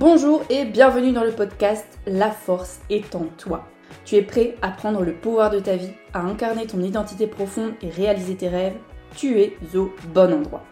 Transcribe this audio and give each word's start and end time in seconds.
Bonjour 0.00 0.42
et 0.48 0.64
bienvenue 0.64 1.12
dans 1.12 1.24
le 1.24 1.30
podcast 1.30 1.84
La 2.06 2.30
force 2.30 2.80
est 2.88 3.14
en 3.14 3.26
toi. 3.36 3.66
Tu 4.06 4.14
es 4.14 4.22
prêt 4.22 4.54
à 4.62 4.70
prendre 4.70 5.02
le 5.02 5.12
pouvoir 5.12 5.50
de 5.50 5.60
ta 5.60 5.76
vie, 5.76 5.92
à 6.14 6.20
incarner 6.20 6.66
ton 6.66 6.80
identité 6.80 7.26
profonde 7.26 7.74
et 7.82 7.90
réaliser 7.90 8.34
tes 8.34 8.48
rêves? 8.48 8.78
Tu 9.14 9.38
es 9.38 9.58
au 9.74 9.92
bon 10.14 10.32
endroit. 10.32 10.62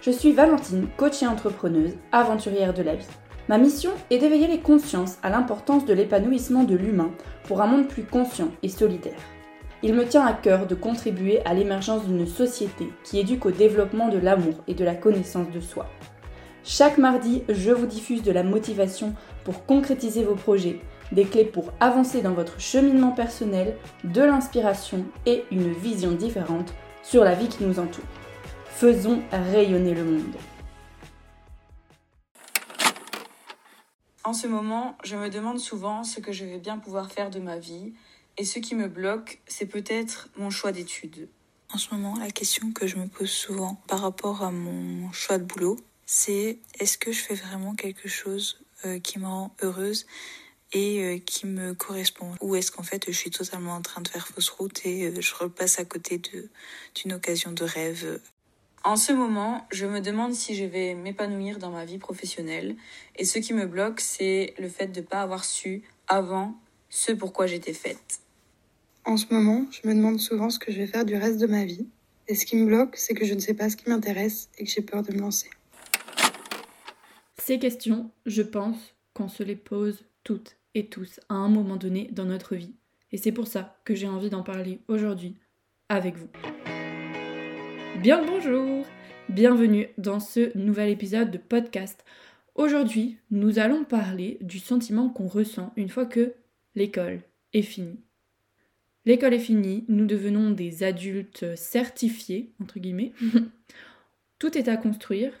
Je 0.00 0.10
suis 0.10 0.32
Valentine, 0.32 0.88
coach 0.96 1.22
et 1.22 1.26
entrepreneuse, 1.26 1.98
aventurière 2.12 2.72
de 2.72 2.82
la 2.82 2.94
vie. 2.94 3.06
Ma 3.50 3.58
mission 3.58 3.90
est 4.08 4.16
d'éveiller 4.16 4.46
les 4.46 4.60
consciences 4.60 5.18
à 5.22 5.28
l'importance 5.28 5.84
de 5.84 5.92
l'épanouissement 5.92 6.64
de 6.64 6.74
l'humain 6.74 7.10
pour 7.44 7.60
un 7.60 7.66
monde 7.66 7.88
plus 7.88 8.04
conscient 8.04 8.48
et 8.62 8.70
solidaire. 8.70 9.20
Il 9.82 9.92
me 9.92 10.06
tient 10.06 10.24
à 10.24 10.32
cœur 10.32 10.66
de 10.66 10.74
contribuer 10.74 11.44
à 11.44 11.52
l'émergence 11.52 12.06
d'une 12.06 12.26
société 12.26 12.90
qui 13.04 13.18
éduque 13.18 13.44
au 13.44 13.50
développement 13.50 14.08
de 14.08 14.16
l'amour 14.16 14.54
et 14.66 14.72
de 14.72 14.84
la 14.86 14.94
connaissance 14.94 15.50
de 15.50 15.60
soi. 15.60 15.84
Chaque 16.70 16.98
mardi, 16.98 17.44
je 17.48 17.70
vous 17.70 17.86
diffuse 17.86 18.22
de 18.22 18.30
la 18.30 18.42
motivation 18.42 19.14
pour 19.42 19.64
concrétiser 19.64 20.22
vos 20.22 20.34
projets, 20.34 20.82
des 21.12 21.24
clés 21.24 21.46
pour 21.46 21.72
avancer 21.80 22.20
dans 22.20 22.34
votre 22.34 22.60
cheminement 22.60 23.12
personnel, 23.12 23.78
de 24.04 24.20
l'inspiration 24.20 25.06
et 25.24 25.44
une 25.50 25.72
vision 25.72 26.12
différente 26.12 26.74
sur 27.02 27.24
la 27.24 27.34
vie 27.34 27.48
qui 27.48 27.64
nous 27.64 27.78
entoure. 27.78 28.04
Faisons 28.66 29.22
rayonner 29.32 29.94
le 29.94 30.04
monde. 30.04 30.36
En 34.24 34.34
ce 34.34 34.46
moment, 34.46 34.94
je 35.04 35.16
me 35.16 35.30
demande 35.30 35.60
souvent 35.60 36.04
ce 36.04 36.20
que 36.20 36.32
je 36.32 36.44
vais 36.44 36.58
bien 36.58 36.76
pouvoir 36.76 37.10
faire 37.10 37.30
de 37.30 37.40
ma 37.40 37.56
vie, 37.56 37.94
et 38.36 38.44
ce 38.44 38.58
qui 38.58 38.74
me 38.74 38.88
bloque, 38.88 39.40
c'est 39.46 39.64
peut-être 39.64 40.28
mon 40.36 40.50
choix 40.50 40.72
d'études. 40.72 41.30
En 41.72 41.78
ce 41.78 41.94
moment, 41.94 42.14
la 42.18 42.30
question 42.30 42.72
que 42.72 42.86
je 42.86 42.96
me 42.96 43.06
pose 43.06 43.30
souvent 43.30 43.80
par 43.88 44.00
rapport 44.00 44.42
à 44.42 44.50
mon 44.50 45.10
choix 45.12 45.38
de 45.38 45.44
boulot, 45.44 45.78
c'est 46.08 46.58
est-ce 46.80 46.96
que 46.96 47.12
je 47.12 47.20
fais 47.20 47.34
vraiment 47.34 47.74
quelque 47.74 48.08
chose 48.08 48.58
euh, 48.86 48.98
qui 48.98 49.18
me 49.18 49.26
rend 49.26 49.54
heureuse 49.62 50.06
et 50.72 51.04
euh, 51.04 51.18
qui 51.18 51.46
me 51.46 51.74
correspond? 51.74 52.32
Ou 52.40 52.56
est-ce 52.56 52.72
qu'en 52.72 52.82
fait 52.82 53.04
je 53.06 53.12
suis 53.12 53.30
totalement 53.30 53.74
en 53.74 53.82
train 53.82 54.00
de 54.00 54.08
faire 54.08 54.26
fausse 54.26 54.48
route 54.48 54.86
et 54.86 55.04
euh, 55.04 55.20
je 55.20 55.34
repasse 55.34 55.78
à 55.78 55.84
côté 55.84 56.18
d'une 56.96 57.12
occasion 57.12 57.52
de 57.52 57.62
rêve? 57.62 58.20
En 58.84 58.96
ce 58.96 59.12
moment, 59.12 59.66
je 59.70 59.84
me 59.84 60.00
demande 60.00 60.32
si 60.32 60.56
je 60.56 60.64
vais 60.64 60.94
m'épanouir 60.94 61.58
dans 61.58 61.70
ma 61.70 61.84
vie 61.84 61.98
professionnelle 61.98 62.74
et 63.16 63.26
ce 63.26 63.38
qui 63.38 63.52
me 63.52 63.66
bloque, 63.66 64.00
c'est 64.00 64.54
le 64.58 64.70
fait 64.70 64.86
de 64.86 65.00
ne 65.00 65.06
pas 65.06 65.20
avoir 65.20 65.44
su 65.44 65.82
avant 66.06 66.58
ce 66.88 67.12
pourquoi 67.12 67.46
j'étais 67.46 67.74
faite. 67.74 68.20
En 69.04 69.18
ce 69.18 69.26
moment, 69.30 69.66
je 69.70 69.86
me 69.86 69.94
demande 69.94 70.20
souvent 70.20 70.48
ce 70.48 70.58
que 70.58 70.72
je 70.72 70.78
vais 70.78 70.86
faire 70.86 71.04
du 71.04 71.16
reste 71.16 71.38
de 71.38 71.46
ma 71.46 71.66
vie. 71.66 71.86
Et 72.28 72.34
ce 72.34 72.46
qui 72.46 72.56
me 72.56 72.64
bloque, 72.64 72.96
c'est 72.96 73.12
que 73.12 73.26
je 73.26 73.34
ne 73.34 73.40
sais 73.40 73.54
pas 73.54 73.68
ce 73.68 73.76
qui 73.76 73.90
m'intéresse 73.90 74.48
et 74.56 74.64
que 74.64 74.70
j'ai 74.70 74.82
peur 74.82 75.02
de 75.02 75.12
me 75.12 75.20
lancer. 75.20 75.50
Ces 77.48 77.58
questions, 77.58 78.10
je 78.26 78.42
pense 78.42 78.94
qu'on 79.14 79.28
se 79.28 79.42
les 79.42 79.56
pose 79.56 80.04
toutes 80.22 80.58
et 80.74 80.88
tous 80.88 81.18
à 81.30 81.34
un 81.34 81.48
moment 81.48 81.76
donné 81.76 82.10
dans 82.12 82.26
notre 82.26 82.56
vie. 82.56 82.74
Et 83.10 83.16
c'est 83.16 83.32
pour 83.32 83.46
ça 83.46 83.80
que 83.86 83.94
j'ai 83.94 84.06
envie 84.06 84.28
d'en 84.28 84.42
parler 84.42 84.80
aujourd'hui 84.86 85.34
avec 85.88 86.16
vous. 86.16 86.28
Bien 88.02 88.22
bonjour 88.22 88.84
Bienvenue 89.30 89.88
dans 89.96 90.20
ce 90.20 90.54
nouvel 90.58 90.90
épisode 90.90 91.30
de 91.30 91.38
podcast. 91.38 92.04
Aujourd'hui, 92.54 93.16
nous 93.30 93.58
allons 93.58 93.82
parler 93.82 94.36
du 94.42 94.58
sentiment 94.58 95.08
qu'on 95.08 95.26
ressent 95.26 95.72
une 95.76 95.88
fois 95.88 96.04
que 96.04 96.34
l'école 96.74 97.22
est 97.54 97.62
finie. 97.62 97.98
L'école 99.06 99.32
est 99.32 99.38
finie, 99.38 99.86
nous 99.88 100.04
devenons 100.04 100.50
des 100.50 100.82
adultes 100.82 101.56
certifiés, 101.56 102.52
entre 102.60 102.78
guillemets. 102.78 103.14
Tout 104.38 104.58
est 104.58 104.68
à 104.68 104.76
construire, 104.76 105.32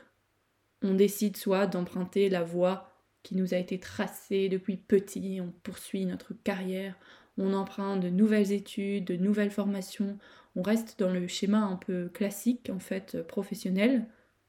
on 0.82 0.94
décide 0.94 1.36
soit 1.36 1.66
d'emprunter 1.66 2.28
la 2.28 2.42
voie 2.42 2.92
qui 3.22 3.36
nous 3.36 3.54
a 3.54 3.58
été 3.58 3.78
tracée 3.78 4.48
depuis 4.48 4.76
petit, 4.76 5.40
on 5.40 5.52
poursuit 5.62 6.06
notre 6.06 6.34
carrière, 6.44 6.96
on 7.36 7.52
emprunte 7.52 8.00
de 8.00 8.08
nouvelles 8.08 8.52
études, 8.52 9.04
de 9.04 9.16
nouvelles 9.16 9.50
formations, 9.50 10.18
on 10.56 10.62
reste 10.62 10.98
dans 10.98 11.12
le 11.12 11.26
schéma 11.28 11.60
un 11.60 11.76
peu 11.76 12.08
classique 12.08 12.70
en 12.70 12.78
fait 12.78 13.22
professionnel 13.22 14.06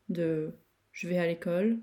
de 0.09 0.53
je 0.91 1.07
vais 1.07 1.17
à 1.17 1.27
l'école, 1.27 1.79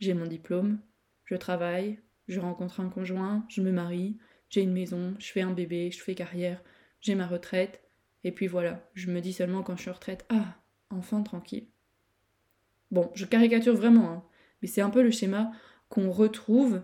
j'ai 0.00 0.14
mon 0.14 0.26
diplôme, 0.26 0.78
je 1.24 1.34
travaille, 1.34 1.98
je 2.28 2.40
rencontre 2.40 2.80
un 2.80 2.88
conjoint, 2.88 3.44
je 3.48 3.62
me 3.62 3.72
marie, 3.72 4.16
j'ai 4.48 4.62
une 4.62 4.72
maison, 4.72 5.14
je 5.18 5.32
fais 5.32 5.42
un 5.42 5.52
bébé, 5.52 5.90
je 5.90 6.02
fais 6.02 6.14
carrière, 6.14 6.62
j'ai 7.00 7.14
ma 7.14 7.26
retraite, 7.26 7.82
et 8.22 8.32
puis 8.32 8.46
voilà, 8.46 8.88
je 8.94 9.10
me 9.10 9.20
dis 9.20 9.32
seulement 9.32 9.62
quand 9.62 9.76
je 9.76 9.82
suis 9.82 9.90
retraite, 9.90 10.24
ah, 10.28 10.56
enfin 10.90 11.22
tranquille. 11.22 11.66
Bon, 12.94 13.10
je 13.14 13.24
caricature 13.24 13.74
vraiment, 13.74 14.08
hein, 14.08 14.24
mais 14.62 14.68
c'est 14.68 14.80
un 14.80 14.88
peu 14.88 15.02
le 15.02 15.10
schéma 15.10 15.50
qu'on 15.88 16.12
retrouve 16.12 16.80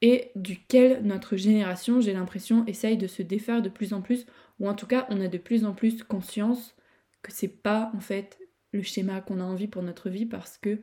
et 0.00 0.30
duquel 0.34 1.02
notre 1.04 1.36
génération, 1.36 2.00
j'ai 2.00 2.14
l'impression, 2.14 2.64
essaye 2.64 2.96
de 2.96 3.06
se 3.06 3.20
défaire 3.20 3.60
de 3.60 3.68
plus 3.68 3.92
en 3.92 4.00
plus, 4.00 4.24
ou 4.60 4.66
en 4.66 4.74
tout 4.74 4.86
cas, 4.86 5.06
on 5.10 5.20
a 5.20 5.28
de 5.28 5.36
plus 5.36 5.66
en 5.66 5.74
plus 5.74 6.04
conscience 6.04 6.74
que 7.20 7.30
c'est 7.30 7.62
pas 7.62 7.92
en 7.94 8.00
fait 8.00 8.38
le 8.72 8.80
schéma 8.80 9.20
qu'on 9.20 9.40
a 9.40 9.44
envie 9.44 9.68
pour 9.68 9.82
notre 9.82 10.08
vie 10.08 10.24
parce 10.24 10.56
que 10.56 10.80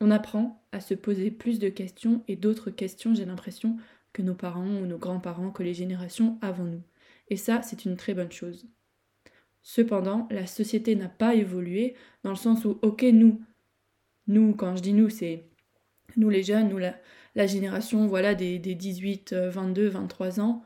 on 0.00 0.10
apprend 0.10 0.66
à 0.72 0.80
se 0.80 0.94
poser 0.94 1.30
plus 1.30 1.60
de 1.60 1.68
questions 1.68 2.24
et 2.26 2.34
d'autres 2.34 2.70
questions, 2.70 3.14
j'ai 3.14 3.26
l'impression, 3.26 3.76
que 4.12 4.22
nos 4.22 4.34
parents 4.34 4.66
ou 4.66 4.86
nos 4.86 4.98
grands-parents, 4.98 5.52
que 5.52 5.62
les 5.62 5.74
générations 5.74 6.36
avant 6.42 6.64
nous. 6.64 6.82
Et 7.28 7.36
ça, 7.36 7.62
c'est 7.62 7.84
une 7.84 7.96
très 7.96 8.14
bonne 8.14 8.32
chose. 8.32 8.66
Cependant, 9.62 10.26
la 10.32 10.48
société 10.48 10.96
n'a 10.96 11.08
pas 11.08 11.36
évolué 11.36 11.94
dans 12.24 12.30
le 12.30 12.36
sens 12.36 12.64
où, 12.64 12.80
ok, 12.82 13.02
nous, 13.12 13.40
nous, 14.28 14.54
quand 14.54 14.76
je 14.76 14.82
dis 14.82 14.92
nous, 14.92 15.08
c'est 15.08 15.44
nous 16.16 16.28
les 16.28 16.42
jeunes, 16.42 16.68
nous 16.68 16.78
la, 16.78 17.46
génération 17.46 18.06
voilà, 18.06 18.34
des, 18.34 18.58
des 18.58 18.74
18, 18.74 19.32
22, 19.32 19.88
23 19.88 20.40
ans. 20.40 20.64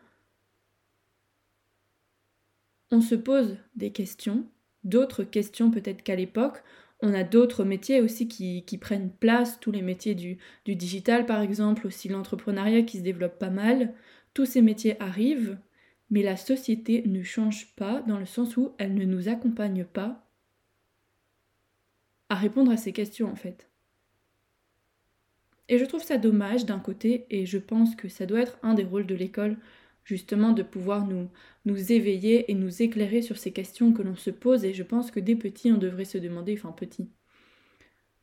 On 2.90 3.00
se 3.00 3.14
pose 3.14 3.56
des 3.74 3.90
questions, 3.90 4.46
d'autres 4.84 5.24
questions 5.24 5.70
peut-être 5.70 6.02
qu'à 6.02 6.16
l'époque. 6.16 6.62
On 7.00 7.14
a 7.14 7.24
d'autres 7.24 7.64
métiers 7.64 8.00
aussi 8.00 8.28
qui, 8.28 8.78
prennent 8.78 9.10
place, 9.10 9.58
tous 9.60 9.72
les 9.72 9.82
métiers 9.82 10.14
du, 10.14 10.38
du 10.64 10.76
digital 10.76 11.26
par 11.26 11.40
exemple, 11.40 11.86
aussi 11.86 12.08
l'entrepreneuriat 12.08 12.82
qui 12.82 12.98
se 12.98 13.02
développe 13.02 13.38
pas 13.38 13.50
mal. 13.50 13.94
Tous 14.34 14.46
ces 14.46 14.62
métiers 14.62 15.00
arrivent, 15.02 15.58
mais 16.10 16.22
la 16.22 16.36
société 16.36 17.02
ne 17.06 17.22
change 17.22 17.74
pas 17.76 18.02
dans 18.02 18.18
le 18.18 18.26
sens 18.26 18.56
où 18.56 18.72
elle 18.78 18.94
ne 18.94 19.04
nous 19.04 19.28
accompagne 19.28 19.84
pas 19.84 20.31
à 22.32 22.34
répondre 22.34 22.72
à 22.72 22.78
ces 22.78 22.92
questions 22.92 23.30
en 23.30 23.36
fait. 23.36 23.68
Et 25.68 25.76
je 25.76 25.84
trouve 25.84 26.02
ça 26.02 26.16
dommage 26.16 26.64
d'un 26.64 26.78
côté, 26.78 27.26
et 27.28 27.44
je 27.44 27.58
pense 27.58 27.94
que 27.94 28.08
ça 28.08 28.24
doit 28.24 28.40
être 28.40 28.58
un 28.62 28.72
des 28.72 28.84
rôles 28.84 29.06
de 29.06 29.14
l'école, 29.14 29.58
justement 30.02 30.52
de 30.52 30.62
pouvoir 30.62 31.06
nous, 31.06 31.28
nous 31.66 31.92
éveiller 31.92 32.50
et 32.50 32.54
nous 32.54 32.80
éclairer 32.80 33.20
sur 33.20 33.36
ces 33.36 33.52
questions 33.52 33.92
que 33.92 34.00
l'on 34.00 34.16
se 34.16 34.30
pose, 34.30 34.64
et 34.64 34.72
je 34.72 34.82
pense 34.82 35.10
que 35.10 35.20
dès 35.20 35.36
petit, 35.36 35.70
on 35.72 35.76
devrait 35.76 36.06
se 36.06 36.16
demander, 36.16 36.54
enfin 36.56 36.72
petit, 36.72 37.10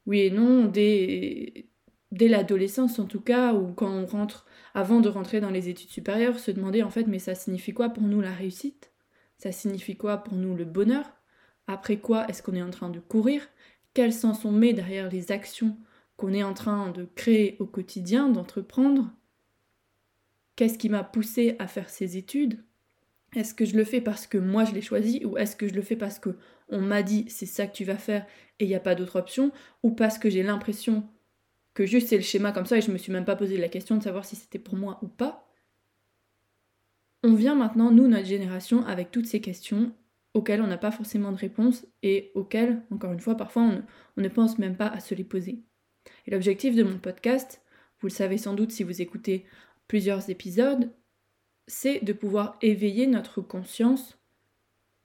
oui 0.08 0.22
et 0.22 0.32
non, 0.32 0.66
dès, 0.66 1.68
dès 2.12 2.28
l'adolescence 2.28 2.98
en 2.98 3.06
tout 3.06 3.22
cas, 3.22 3.54
ou 3.54 3.74
quand 3.74 3.92
on 3.92 4.08
rentre, 4.08 4.48
avant 4.74 5.02
de 5.02 5.10
rentrer 5.10 5.40
dans 5.40 5.52
les 5.52 5.70
études 5.70 5.92
supérieures, 5.92 6.40
se 6.40 6.50
demander 6.50 6.82
en 6.82 6.90
fait, 6.90 7.06
mais 7.06 7.20
ça 7.20 7.36
signifie 7.36 7.74
quoi 7.74 7.90
pour 7.90 8.04
nous 8.04 8.22
la 8.22 8.34
réussite? 8.34 8.92
Ça 9.38 9.52
signifie 9.52 9.98
quoi 9.98 10.18
pour 10.18 10.34
nous 10.34 10.56
le 10.56 10.66
bonheur? 10.66 11.06
Après 11.68 11.98
quoi 11.98 12.28
est-ce 12.28 12.42
qu'on 12.42 12.56
est 12.56 12.64
en 12.64 12.72
train 12.72 12.90
de 12.90 13.00
courir? 13.00 13.48
Quel 14.00 14.14
sens 14.14 14.46
on 14.46 14.54
met 14.54 14.72
derrière 14.72 15.10
les 15.12 15.34
actions 15.34 15.76
qu'on 16.16 16.32
est 16.32 16.42
en 16.42 16.54
train 16.54 16.90
de 16.90 17.04
créer 17.16 17.58
au 17.60 17.66
quotidien, 17.66 18.30
d'entreprendre? 18.30 19.12
Qu'est-ce 20.56 20.78
qui 20.78 20.88
m'a 20.88 21.04
poussé 21.04 21.58
à 21.60 21.68
faire 21.68 21.90
ces 21.90 22.16
études? 22.16 22.64
Est-ce 23.36 23.54
que 23.54 23.66
je 23.66 23.76
le 23.76 23.84
fais 23.84 24.00
parce 24.00 24.26
que 24.26 24.38
moi 24.38 24.64
je 24.64 24.72
l'ai 24.72 24.82
choisi? 24.82 25.26
Ou 25.26 25.38
est-ce 25.38 25.58
que 25.58 25.68
je 25.68 25.74
le 25.74 25.82
fais 25.82 25.98
parce 25.98 26.18
que 26.18 26.38
on 26.70 26.80
m'a 26.80 27.04
dit 27.04 27.26
c'est 27.28 27.46
ça 27.46 27.68
que 27.68 27.76
tu 27.76 27.84
vas 27.84 27.98
faire 27.98 28.26
et 28.60 28.64
il 28.64 28.68
n'y 28.70 28.76
a 28.76 28.80
pas 28.80 28.96
d'autre 28.96 29.20
option? 29.20 29.52
Ou 29.84 29.92
parce 29.92 30.18
que 30.18 30.30
j'ai 30.30 30.44
l'impression 30.44 31.06
que 31.74 31.86
juste 31.86 32.08
c'est 32.08 32.16
le 32.16 32.24
schéma 32.24 32.54
comme 32.54 32.68
ça 32.68 32.78
et 32.78 32.82
je 32.82 32.92
me 32.92 32.98
suis 32.98 33.12
même 33.12 33.26
pas 33.26 33.36
posé 33.36 33.58
la 33.58 33.68
question 33.68 33.98
de 33.98 34.04
savoir 34.04 34.24
si 34.24 34.38
c'était 34.38 34.60
pour 34.60 34.78
moi 34.78 35.00
ou 35.02 35.10
pas? 35.10 35.52
On 37.22 37.34
vient 37.34 37.56
maintenant, 37.56 37.92
nous, 37.92 38.08
notre 38.08 38.28
génération, 38.28 38.86
avec 38.86 39.12
toutes 39.12 39.28
ces 39.28 39.42
questions 39.42 39.92
auxquelles 40.34 40.62
on 40.62 40.68
n'a 40.68 40.78
pas 40.78 40.92
forcément 40.92 41.32
de 41.32 41.38
réponse 41.38 41.86
et 42.04 42.32
auxquelles, 42.36 42.84
encore 42.92 43.12
une 43.12 43.20
fois, 43.20 43.36
parfois 43.36 43.64
on, 43.64 44.22
ne 44.22 44.28
pense 44.28 44.60
même 44.60 44.78
pas 44.78 44.88
à 44.88 45.00
se 45.00 45.16
les 45.16 45.24
poser. 45.24 45.64
Et 46.28 46.32
l'objectif 46.32 46.76
de 46.76 46.84
mon 46.84 46.98
podcast, 46.98 47.62
vous 48.00 48.08
le 48.08 48.14
savez 48.14 48.38
sans 48.38 48.54
doute 48.54 48.72
si 48.72 48.84
vous 48.84 49.02
écoutez 49.02 49.46
plusieurs 49.88 50.30
épisodes, 50.30 50.92
c'est 51.68 52.04
de 52.04 52.14
pouvoir 52.14 52.58
éveiller 52.62 53.08
notre 53.08 53.42
conscience 53.42 54.18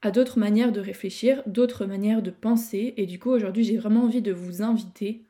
à 0.01 0.11
d'autres 0.11 0.39
manières 0.39 0.71
de 0.71 0.79
réfléchir, 0.79 1.41
d'autres 1.47 1.85
manières 1.85 2.21
de 2.21 2.31
penser, 2.31 2.93
et 2.97 3.05
du 3.05 3.17
coup 3.17 3.31
aujourd'hui 3.31 3.63
j'ai 3.63 3.77
vraiment 3.77 4.03
envie 4.03 4.21
de 4.21 4.31
vous 4.31 4.61
inviter 4.61 5.25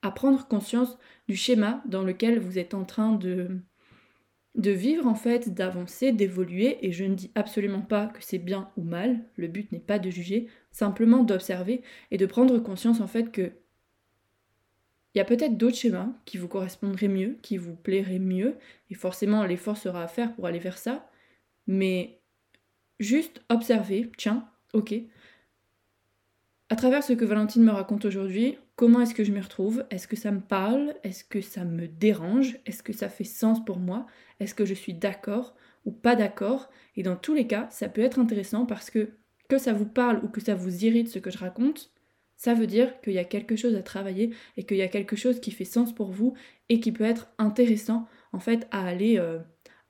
à 0.00 0.10
prendre 0.10 0.46
conscience 0.46 0.96
du 1.28 1.36
schéma 1.36 1.82
dans 1.86 2.02
lequel 2.02 2.38
vous 2.38 2.58
êtes 2.58 2.72
en 2.72 2.84
train 2.84 3.12
de, 3.14 3.60
de 4.58 4.72
vivre 4.72 5.06
en 5.06 5.14
fait, 5.14 5.54
d'avancer, 5.54 6.12
d'évoluer, 6.12 6.84
et 6.86 6.92
je 6.92 7.04
ne 7.04 7.14
dis 7.14 7.30
absolument 7.34 7.80
pas 7.80 8.08
que 8.08 8.22
c'est 8.22 8.38
bien 8.38 8.70
ou 8.76 8.82
mal, 8.82 9.20
le 9.36 9.46
but 9.46 9.70
n'est 9.72 9.78
pas 9.78 10.00
de 10.00 10.10
juger, 10.10 10.48
simplement 10.72 11.22
d'observer 11.22 11.82
et 12.10 12.18
de 12.18 12.26
prendre 12.26 12.58
conscience 12.58 13.00
en 13.00 13.06
fait 13.06 13.30
que 13.30 13.52
il 15.14 15.18
y 15.18 15.20
a 15.22 15.24
peut-être 15.24 15.56
d'autres 15.56 15.76
schémas 15.76 16.10
qui 16.26 16.36
vous 16.36 16.48
correspondraient 16.48 17.08
mieux, 17.08 17.38
qui 17.40 17.56
vous 17.56 17.74
plairaient 17.74 18.18
mieux, 18.18 18.56
et 18.90 18.94
forcément 18.94 19.44
l'effort 19.44 19.76
sera 19.76 20.02
à 20.02 20.08
faire 20.08 20.34
pour 20.34 20.46
aller 20.46 20.58
vers 20.58 20.76
ça, 20.76 21.10
mais 21.66 22.20
juste 23.00 23.42
observer, 23.48 24.10
tiens, 24.16 24.48
ok, 24.74 24.94
à 26.70 26.76
travers 26.76 27.02
ce 27.02 27.12
que 27.14 27.24
Valentine 27.24 27.64
me 27.64 27.70
raconte 27.70 28.04
aujourd'hui, 28.04 28.58
comment 28.76 29.00
est-ce 29.00 29.14
que 29.14 29.24
je 29.24 29.32
m'y 29.32 29.40
retrouve? 29.40 29.84
Est-ce 29.90 30.06
que 30.06 30.16
ça 30.16 30.30
me 30.30 30.40
parle? 30.40 30.94
Est-ce 31.02 31.24
que 31.24 31.40
ça 31.40 31.64
me 31.64 31.88
dérange? 31.88 32.58
Est-ce 32.66 32.82
que 32.82 32.92
ça 32.92 33.08
fait 33.08 33.24
sens 33.24 33.64
pour 33.64 33.78
moi? 33.78 34.06
Est-ce 34.38 34.54
que 34.54 34.66
je 34.66 34.74
suis 34.74 34.94
d'accord 34.94 35.54
ou 35.84 35.92
pas 35.92 36.14
d'accord? 36.14 36.68
Et 36.96 37.02
dans 37.02 37.16
tous 37.16 37.34
les 37.34 37.46
cas, 37.46 37.68
ça 37.70 37.88
peut 37.88 38.02
être 38.02 38.18
intéressant 38.18 38.66
parce 38.66 38.90
que 38.90 39.10
que 39.48 39.58
ça 39.58 39.72
vous 39.72 39.86
parle 39.86 40.20
ou 40.22 40.28
que 40.28 40.42
ça 40.42 40.54
vous 40.54 40.84
irrite 40.84 41.08
ce 41.08 41.18
que 41.18 41.30
je 41.30 41.38
raconte, 41.38 41.90
ça 42.36 42.54
veut 42.54 42.66
dire 42.66 43.00
qu'il 43.00 43.14
y 43.14 43.18
a 43.18 43.24
quelque 43.24 43.56
chose 43.56 43.74
à 43.74 43.82
travailler 43.82 44.34
et 44.56 44.64
qu'il 44.64 44.76
y 44.76 44.82
a 44.82 44.88
quelque 44.88 45.16
chose 45.16 45.40
qui 45.40 45.50
fait 45.50 45.64
sens 45.64 45.94
pour 45.94 46.12
vous 46.12 46.34
et 46.68 46.80
qui 46.80 46.92
peut 46.92 47.04
être 47.04 47.28
intéressant 47.38 48.06
en 48.32 48.40
fait 48.40 48.68
à 48.70 48.86
aller, 48.86 49.18
euh, 49.18 49.38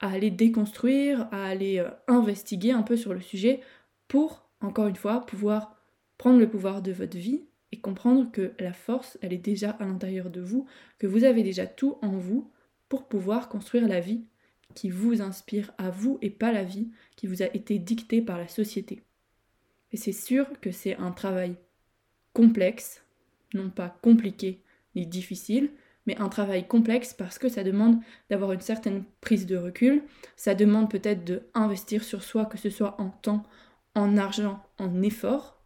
à 0.01 0.13
aller 0.13 0.31
déconstruire, 0.31 1.29
à 1.33 1.45
aller 1.47 1.79
euh, 1.79 1.91
investiguer 2.07 2.71
un 2.71 2.83
peu 2.83 2.97
sur 2.97 3.13
le 3.13 3.21
sujet 3.21 3.61
pour, 4.07 4.49
encore 4.61 4.87
une 4.87 4.97
fois, 4.97 5.27
pouvoir 5.27 5.78
prendre 6.19 6.39
le 6.39 6.51
pouvoir 6.51 6.83
de 6.83 6.93
votre 6.93 7.17
vie 7.17 7.45
et 7.73 7.81
comprendre 7.81 8.31
que 8.31 8.53
la 8.59 8.73
force, 8.73 9.19
elle 9.23 9.33
est 9.33 9.39
déjà 9.39 9.71
à 9.71 9.85
l'intérieur 9.85 10.31
de 10.31 10.41
vous, 10.41 10.67
que 10.99 11.07
vous 11.07 11.25
avez 11.25 11.43
déjà 11.43 11.67
tout 11.67 11.99
en 12.03 12.17
vous 12.17 12.51
pour 12.89 13.09
pouvoir 13.09 13.49
construire 13.49 13.89
la 13.89 14.01
vie 14.01 14.25
qui 14.75 14.91
vous 14.91 15.23
inspire 15.23 15.73
à 15.79 15.91
vous 15.91 16.19
et 16.23 16.31
pas 16.31 16.53
la 16.53 16.65
vie 16.65 16.91
qui 17.17 17.27
vous 17.27 17.43
a 17.43 17.47
été 17.47 17.79
dictée 17.79 18.23
par 18.23 18.39
la 18.39 18.49
société. 18.49 19.03
Et 19.93 19.97
c'est 19.97 20.13
sûr 20.13 20.47
que 20.61 20.71
c'est 20.71 20.97
un 20.97 21.13
travail 21.13 21.57
complexe, 22.33 23.03
non 23.55 23.71
pas 23.71 23.99
compliqué 24.03 24.63
ni 24.95 25.07
difficile, 25.07 25.71
mais 26.07 26.19
un 26.19 26.29
travail 26.29 26.67
complexe 26.67 27.13
parce 27.13 27.39
que 27.39 27.49
ça 27.49 27.63
demande 27.63 28.01
d'avoir 28.31 28.53
une 28.53 28.61
certaine 28.61 29.05
prise 29.21 29.47
de 29.47 29.57
recul, 29.57 30.03
ça 30.37 30.55
demande 30.55 30.91
peut-être 30.91 31.25
de 31.25 31.43
investir 31.55 32.03
sur 32.03 32.23
soi, 32.23 32.47
que 32.47 32.59
ce 32.59 32.71
soit 32.71 33.01
en 33.01 33.11
temps, 33.11 33.43
en 33.95 34.17
argent, 34.17 34.63
en 34.79 35.03
effort, 35.03 35.58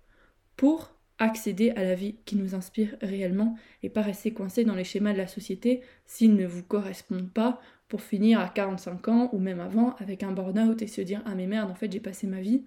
pour 0.63 0.95
accéder 1.19 1.71
à 1.71 1.83
la 1.83 1.97
vie 1.97 2.15
qui 2.25 2.37
nous 2.37 2.55
inspire 2.55 2.95
réellement 3.03 3.57
et 3.83 3.89
pas 3.89 4.01
rester 4.01 4.33
coincé 4.33 4.63
dans 4.63 4.77
les 4.77 4.85
schémas 4.85 5.13
de 5.13 5.19
la 5.19 5.27
société 5.27 5.83
s'ils 6.07 6.37
ne 6.37 6.47
vous 6.47 6.63
correspondent 6.63 7.33
pas 7.33 7.61
pour 7.89 8.01
finir 8.01 8.39
à 8.39 8.49
45 8.49 9.09
ans 9.09 9.29
ou 9.33 9.41
même 9.41 9.59
avant 9.59 9.97
avec 9.97 10.23
un 10.23 10.31
burn-out 10.31 10.81
et 10.81 10.87
se 10.87 11.01
dire 11.01 11.21
ah 11.27 11.35
mais 11.35 11.49
merde 11.49 11.69
en 11.69 11.75
fait 11.75 11.91
j'ai 11.91 11.99
passé 11.99 12.29
ma 12.29 12.41
vie 12.41 12.63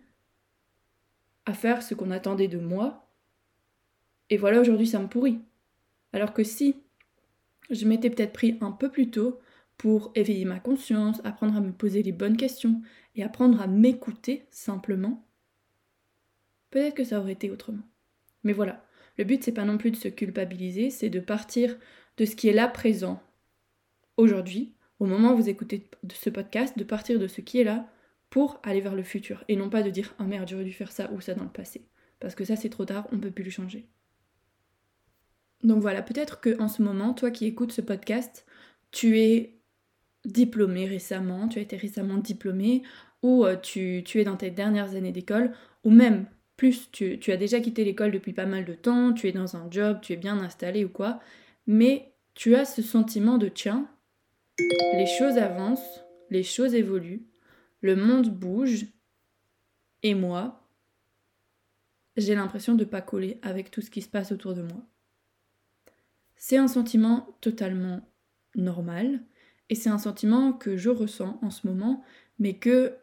à 1.45 1.53
faire 1.53 1.81
ce 1.81 1.95
qu'on 1.95 2.11
attendait 2.11 2.49
de 2.49 2.59
moi 2.59 3.07
et 4.29 4.35
voilà 4.35 4.59
aujourd'hui 4.59 4.87
ça 4.87 4.99
me 4.99 5.07
pourrit. 5.07 5.39
Alors 6.11 6.33
que 6.33 6.43
si 6.43 6.75
je 7.69 7.87
m'étais 7.87 8.09
peut-être 8.09 8.33
pris 8.33 8.57
un 8.59 8.71
peu 8.71 8.91
plus 8.91 9.09
tôt 9.09 9.39
pour 9.77 10.11
éveiller 10.15 10.43
ma 10.43 10.59
conscience, 10.59 11.21
apprendre 11.23 11.55
à 11.55 11.61
me 11.61 11.71
poser 11.71 12.03
les 12.03 12.11
bonnes 12.11 12.35
questions 12.35 12.81
et 13.15 13.23
apprendre 13.23 13.61
à 13.61 13.67
m'écouter 13.67 14.47
simplement, 14.49 15.24
peut-être 16.75 16.95
que 16.95 17.05
ça 17.05 17.21
aurait 17.21 17.31
été 17.31 17.49
autrement. 17.49 17.83
Mais 18.43 18.51
voilà, 18.51 18.85
le 19.17 19.23
but 19.23 19.41
c'est 19.41 19.53
pas 19.53 19.63
non 19.63 19.77
plus 19.77 19.91
de 19.91 19.95
se 19.95 20.09
culpabiliser, 20.09 20.89
c'est 20.89 21.09
de 21.09 21.21
partir 21.21 21.77
de 22.17 22.25
ce 22.25 22.35
qui 22.35 22.49
est 22.49 22.53
là 22.53 22.67
présent 22.67 23.23
aujourd'hui, 24.17 24.73
au 24.99 25.05
moment 25.05 25.31
où 25.31 25.37
vous 25.37 25.47
écoutez 25.47 25.89
ce 26.13 26.29
podcast, 26.29 26.77
de 26.77 26.83
partir 26.83 27.17
de 27.17 27.29
ce 27.29 27.39
qui 27.39 27.61
est 27.61 27.63
là 27.63 27.87
pour 28.29 28.59
aller 28.63 28.81
vers 28.81 28.93
le 28.93 29.03
futur 29.03 29.45
et 29.47 29.55
non 29.55 29.69
pas 29.69 29.83
de 29.83 29.89
dire 29.89 30.13
oh 30.19 30.23
merde 30.23 30.49
j'aurais 30.49 30.65
dû 30.65 30.73
faire 30.73 30.91
ça 30.91 31.09
ou 31.13 31.21
ça 31.21 31.33
dans 31.33 31.45
le 31.45 31.49
passé 31.49 31.87
parce 32.19 32.35
que 32.35 32.43
ça 32.43 32.57
c'est 32.57 32.69
trop 32.69 32.83
tard, 32.83 33.07
on 33.13 33.19
peut 33.19 33.31
plus 33.31 33.45
le 33.45 33.51
changer. 33.51 33.87
Donc 35.63 35.79
voilà, 35.79 36.01
peut-être 36.01 36.41
que 36.41 36.59
en 36.61 36.67
ce 36.67 36.81
moment, 36.81 37.13
toi 37.13 37.31
qui 37.31 37.45
écoutes 37.45 37.71
ce 37.71 37.81
podcast, 37.81 38.45
tu 38.91 39.17
es 39.17 39.61
diplômé 40.25 40.87
récemment, 40.87 41.47
tu 41.47 41.59
as 41.59 41.61
été 41.61 41.77
récemment 41.77 42.17
diplômé, 42.17 42.83
ou 43.23 43.45
euh, 43.45 43.55
tu 43.55 44.03
es 44.13 44.23
dans 44.25 44.35
tes 44.35 44.51
dernières 44.51 44.95
années 44.95 45.13
d'école, 45.13 45.53
ou 45.85 45.89
même 45.89 46.27
plus 46.57 46.89
tu, 46.91 47.19
as 47.31 47.37
déjà 47.37 47.59
quitté 47.59 47.83
l'école 47.83 48.11
depuis 48.11 48.33
pas 48.33 48.45
mal 48.45 48.65
de 48.65 48.73
temps, 48.73 49.13
tu 49.13 49.27
es 49.27 49.31
dans 49.31 49.55
un 49.55 49.69
job, 49.69 49.99
tu 50.01 50.13
es 50.13 50.17
bien 50.17 50.39
installé 50.39 50.85
ou 50.85 50.89
quoi, 50.89 51.19
mais 51.67 52.13
tu 52.33 52.55
as 52.55 52.65
ce 52.65 52.81
sentiment 52.81 53.37
de 53.37 53.49
tiens, 53.49 53.89
les 54.93 55.07
choses 55.17 55.37
avancent, 55.37 56.05
les 56.29 56.43
choses 56.43 56.73
évoluent, 56.73 57.25
le 57.81 57.95
monde 57.95 58.29
bouge, 58.29 58.85
et 60.03 60.13
moi, 60.13 60.67
j'ai 62.15 62.35
l'impression 62.35 62.75
de 62.75 62.85
pas 62.85 63.01
coller 63.01 63.39
avec 63.41 63.71
tout 63.71 63.81
ce 63.81 63.89
qui 63.89 64.01
se 64.01 64.07
passe 64.07 64.31
autour 64.31 64.53
de 64.53 64.61
moi. 64.61 64.85
C'est 66.37 66.57
un 66.57 66.67
sentiment 66.67 67.37
totalement 67.41 68.01
normal, 68.55 69.21
et 69.69 69.75
c'est 69.75 69.89
un 69.89 69.97
sentiment 69.97 70.53
que 70.53 70.77
je 70.77 70.89
ressens 70.89 71.37
en 71.41 71.49
ce 71.49 71.67
moment, 71.67 72.03
mais 72.39 72.57
que 72.57 72.95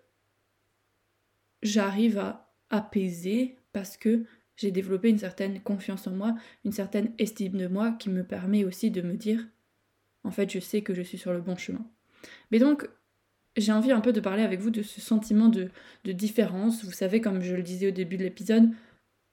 j'arrive 1.62 2.18
à 2.18 2.41
apaisée 2.72 3.56
parce 3.72 3.96
que 3.96 4.24
j'ai 4.56 4.72
développé 4.72 5.08
une 5.08 5.18
certaine 5.18 5.60
confiance 5.60 6.06
en 6.08 6.12
moi, 6.12 6.34
une 6.64 6.72
certaine 6.72 7.12
estime 7.18 7.56
de 7.56 7.68
moi 7.68 7.92
qui 7.92 8.10
me 8.10 8.24
permet 8.24 8.64
aussi 8.64 8.90
de 8.90 9.02
me 9.02 9.14
dire 9.14 9.46
en 10.24 10.32
fait 10.32 10.50
je 10.50 10.58
sais 10.58 10.82
que 10.82 10.94
je 10.94 11.02
suis 11.02 11.18
sur 11.18 11.32
le 11.32 11.40
bon 11.40 11.56
chemin. 11.56 11.86
Mais 12.50 12.58
donc 12.58 12.88
j'ai 13.56 13.72
envie 13.72 13.92
un 13.92 14.00
peu 14.00 14.12
de 14.12 14.20
parler 14.20 14.42
avec 14.42 14.60
vous 14.60 14.70
de 14.70 14.82
ce 14.82 15.00
sentiment 15.00 15.48
de, 15.48 15.70
de 16.04 16.12
différence. 16.12 16.84
Vous 16.84 16.92
savez, 16.92 17.20
comme 17.20 17.42
je 17.42 17.54
le 17.54 17.62
disais 17.62 17.88
au 17.88 17.92
début 17.92 18.16
de 18.16 18.24
l'épisode, 18.24 18.70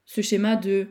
ce 0.06 0.22
schéma 0.22 0.56
de 0.56 0.88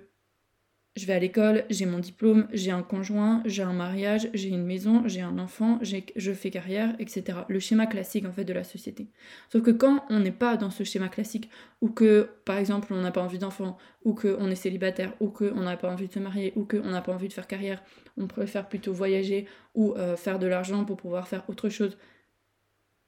je 0.99 1.07
vais 1.07 1.13
à 1.13 1.19
l'école, 1.19 1.65
j'ai 1.71 1.87
mon 1.87 2.01
diplôme, 2.01 2.49
j'ai 2.53 2.73
un 2.73 2.83
conjoint, 2.83 3.43
j'ai 3.47 3.63
un 3.63 3.73
mariage, 3.73 4.29
j'ai 4.35 4.49
une 4.49 4.65
maison, 4.65 5.05
j'ai 5.07 5.21
un 5.21 5.39
enfant, 5.39 5.79
je 5.83 6.33
fais 6.33 6.51
carrière, 6.51 6.95
etc. 6.99 7.39
Le 7.49 7.61
schéma 7.61 7.87
classique 7.87 8.27
en 8.27 8.33
fait 8.33 8.45
de 8.45 8.53
la 8.53 8.65
société. 8.65 9.07
Sauf 9.51 9.63
que 9.63 9.71
quand 9.71 10.05
on 10.11 10.19
n'est 10.19 10.33
pas 10.33 10.57
dans 10.57 10.71
ce 10.71 10.83
schéma 10.83 11.09
classique, 11.09 11.49
ou 11.81 11.89
que 11.89 12.29
par 12.45 12.59
exemple 12.59 12.93
on 12.93 13.01
n'a 13.01 13.13
pas 13.13 13.23
envie 13.23 13.39
d'enfant, 13.39 13.79
ou 14.05 14.13
qu'on 14.13 14.51
est 14.51 14.57
célibataire, 14.57 15.15
ou 15.21 15.29
qu'on 15.29 15.63
n'a 15.63 15.77
pas 15.77 15.91
envie 15.91 16.09
de 16.09 16.13
se 16.13 16.19
marier, 16.19 16.53
ou 16.57 16.65
qu'on 16.65 16.91
n'a 16.91 17.01
pas 17.01 17.13
envie 17.13 17.29
de 17.29 17.33
faire 17.33 17.47
carrière, 17.47 17.81
on 18.17 18.27
préfère 18.27 18.69
plutôt 18.69 18.93
voyager 18.93 19.47
ou 19.75 19.95
euh, 19.95 20.17
faire 20.17 20.41
de 20.41 20.49
l'argent 20.49 20.85
pour 20.85 20.97
pouvoir 20.97 21.29
faire 21.29 21.45
autre 21.49 21.69
chose, 21.69 21.97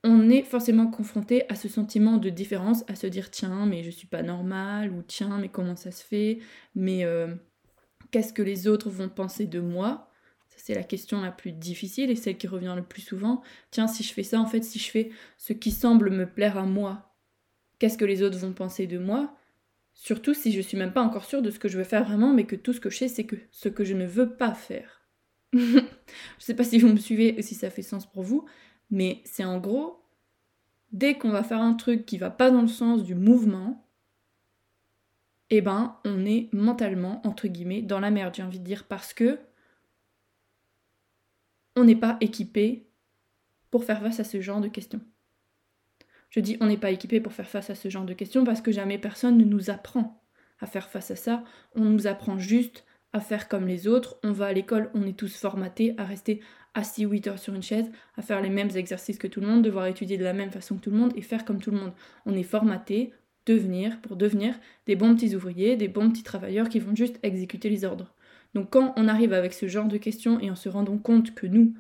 on 0.05 0.31
est 0.31 0.43
forcément 0.43 0.87
confronté 0.87 1.43
à 1.51 1.57
ce 1.57 1.69
sentiment 1.69 2.19
de 2.19 2.31
différence, 2.31 2.85
à 2.89 2.95
se 2.95 3.09
dire 3.09 3.31
tiens 3.31 3.67
mais 3.67 3.83
je 3.83 3.91
suis 3.91 4.07
pas 4.07 4.23
normal, 4.23 4.93
ou 4.93 5.03
tiens 5.03 5.39
mais 5.39 5.49
comment 5.49 5.77
ça 5.77 5.91
se 5.91 6.05
fait, 6.05 6.39
mais... 6.77 7.05
Euh, 7.05 7.35
qu'est-ce 8.11 8.33
que 8.33 8.43
les 8.43 8.67
autres 8.69 8.91
vont 8.91 9.09
penser 9.09 9.47
de 9.47 9.61
moi? 9.61 10.11
Ça, 10.49 10.57
c'est 10.59 10.75
la 10.75 10.83
question 10.83 11.21
la 11.21 11.31
plus 11.31 11.53
difficile 11.53 12.11
et 12.11 12.17
celle 12.17 12.37
qui 12.37 12.47
revient 12.47 12.75
le 12.77 12.83
plus 12.83 13.03
souvent. 13.03 13.43
Tiens, 13.71 13.87
si 13.87 14.03
je 14.03 14.13
fais 14.13 14.23
ça, 14.23 14.41
en 14.41 14.47
fait, 14.47 14.63
si 14.63 14.79
je 14.79 14.91
fais 14.91 15.11
ce 15.39 15.53
qui 15.53 15.71
semble 15.71 16.11
me 16.11 16.27
plaire 16.27 16.59
à 16.59 16.67
moi, 16.67 17.15
qu'est-ce 17.79 17.99
que 17.99 18.05
les 18.05 18.23
autres 18.23 18.39
vont 18.39 18.53
penser 18.53 18.87
de 18.87 18.99
moi? 18.99 19.37
Surtout 19.95 20.35
si 20.35 20.53
je 20.53 20.61
suis 20.61 20.77
même 20.77 20.93
pas 20.93 21.03
encore 21.03 21.25
sûre 21.25 21.43
de 21.43 21.51
ce 21.51 21.59
que 21.59 21.69
je 21.69 21.79
veux 21.79 21.85
faire 21.85 22.05
vraiment, 22.05 22.33
mais 22.33 22.45
que 22.45 22.57
tout 22.57 22.73
ce 22.73 22.81
que 22.81 22.91
je 22.91 22.99
sais, 22.99 23.09
c'est 23.09 23.27
que 23.27 23.37
ce 23.51 23.69
que 23.69 23.85
je 23.85 23.95
ne 23.95 24.07
veux 24.07 24.37
pas 24.37 24.55
faire. 24.55 25.03
je 25.53 25.83
sais 26.39 26.55
pas 26.55 26.65
si 26.65 26.79
vous 26.79 26.89
me 26.89 26.97
suivez 26.97 27.37
ou 27.39 27.43
si 27.43 27.55
ça 27.55 27.71
fait 27.71 27.83
sens 27.83 28.11
pour 28.11 28.23
vous, 28.23 28.47
mais 28.91 29.21
c'est 29.25 29.45
en 29.45 29.59
gros, 29.59 30.03
dès 30.93 31.15
qu'on 31.19 31.31
va 31.31 31.43
faire 31.43 31.61
un 31.61 31.75
truc 31.75 32.07
qui 32.07 32.19
va 32.19 32.31
pas 32.31 32.51
dans 32.51 32.63
le 32.63 32.69
sens 32.69 33.03
du 33.03 33.15
mouvement, 33.15 33.90
eh 35.51 35.61
ben 35.61 35.97
on 36.05 36.25
est 36.25 36.49
mentalement, 36.53 37.21
entre 37.27 37.49
guillemets, 37.49 37.83
dans 37.83 38.01
la 38.01 38.11
merde, 38.11 38.35
j'ai 38.35 38.43
envie 38.43 38.61
de 38.61 38.65
dire, 38.65 38.85
parce 38.85 39.13
que 39.13 39.39
on 41.77 41.85
n'est 41.85 41.97
pas 41.97 42.17
équipé 42.21 42.89
pour 43.71 43.85
faire 43.85 44.01
face 44.01 44.21
à 44.21 44.25
ce 44.25 44.41
genre 44.41 44.61
de 44.61 44.69
questions. 44.69 45.01
Je 46.31 46.41
dis 46.41 46.57
on 46.61 46.67
n'est 46.67 46.77
pas 46.77 46.91
équipé 46.91 47.21
pour 47.21 47.33
faire 47.33 47.49
face 47.49 47.71
à 47.71 47.75
ce 47.75 47.89
genre 47.89 48.05
de 48.05 48.15
questions 48.15 48.45
parce 48.45 48.61
que 48.61 48.73
jamais 48.73 48.99
personne 48.99 49.37
ne 49.37 49.45
nous 49.45 49.71
apprend 49.71 50.23
à 50.61 50.67
faire 50.67 50.89
face 50.89 51.11
à 51.11 51.17
ça. 51.17 51.45
On 51.75 51.85
nous 51.85 52.07
apprend 52.07 52.39
juste 52.39 52.85
à 53.13 53.21
faire 53.21 53.49
comme 53.49 53.67
les 53.67 53.89
autres. 53.89 54.19
On 54.23 54.33
va 54.33 54.47
à 54.47 54.53
l'école, 54.53 54.91
on 54.95 55.07
est 55.07 55.19
tous 55.19 55.37
formatés 55.37 55.95
à 55.99 56.05
rester 56.05 56.41
assis 56.75 57.05
8 57.05 57.27
heures 57.27 57.39
sur 57.39 57.55
une 57.55 57.63
chaise, 57.63 57.91
à 58.17 58.23
faire 58.23 58.41
les 58.41 58.51
mêmes 58.51 58.71
exercices 58.77 59.19
que 59.19 59.27
tout 59.27 59.41
le 59.41 59.47
monde, 59.49 59.63
devoir 59.63 59.87
étudier 59.87 60.19
de 60.19 60.25
la 60.25 60.33
même 60.33 60.53
façon 60.53 60.77
que 60.77 60.83
tout 60.83 60.91
le 60.91 60.97
monde 60.97 61.13
et 61.17 61.23
faire 61.23 61.45
comme 61.45 61.61
tout 61.61 61.73
le 61.73 61.79
monde. 61.79 61.93
On 62.27 62.35
est 62.35 62.45
formaté 62.45 63.13
devenir, 63.51 64.01
pour 64.01 64.17
devenir 64.17 64.55
des 64.87 64.97
bons 64.97 65.15
petits 65.15 65.35
ouvriers, 65.35 65.77
des 65.77 65.89
bons 65.89 66.11
petits 66.11 66.23
travailleurs 66.23 66.69
qui 66.69 66.79
vont 66.79 66.95
juste 66.95 67.19
exécuter 67.23 67.69
les 67.69 67.85
ordres. 67.85 68.15
Donc 68.55 68.71
quand 68.71 68.93
on 68.97 69.09
arrive 69.09 69.33
avec 69.33 69.53
ce 69.53 69.69
genre 69.69 69.89
de 69.89 69.97
questions 69.97 70.41
et 70.41 70.51
en 70.51 70.57
se 70.57 70.69
rendant 70.69 70.99
compte 70.99 71.35
que 71.35 71.47
nous, 71.47 71.75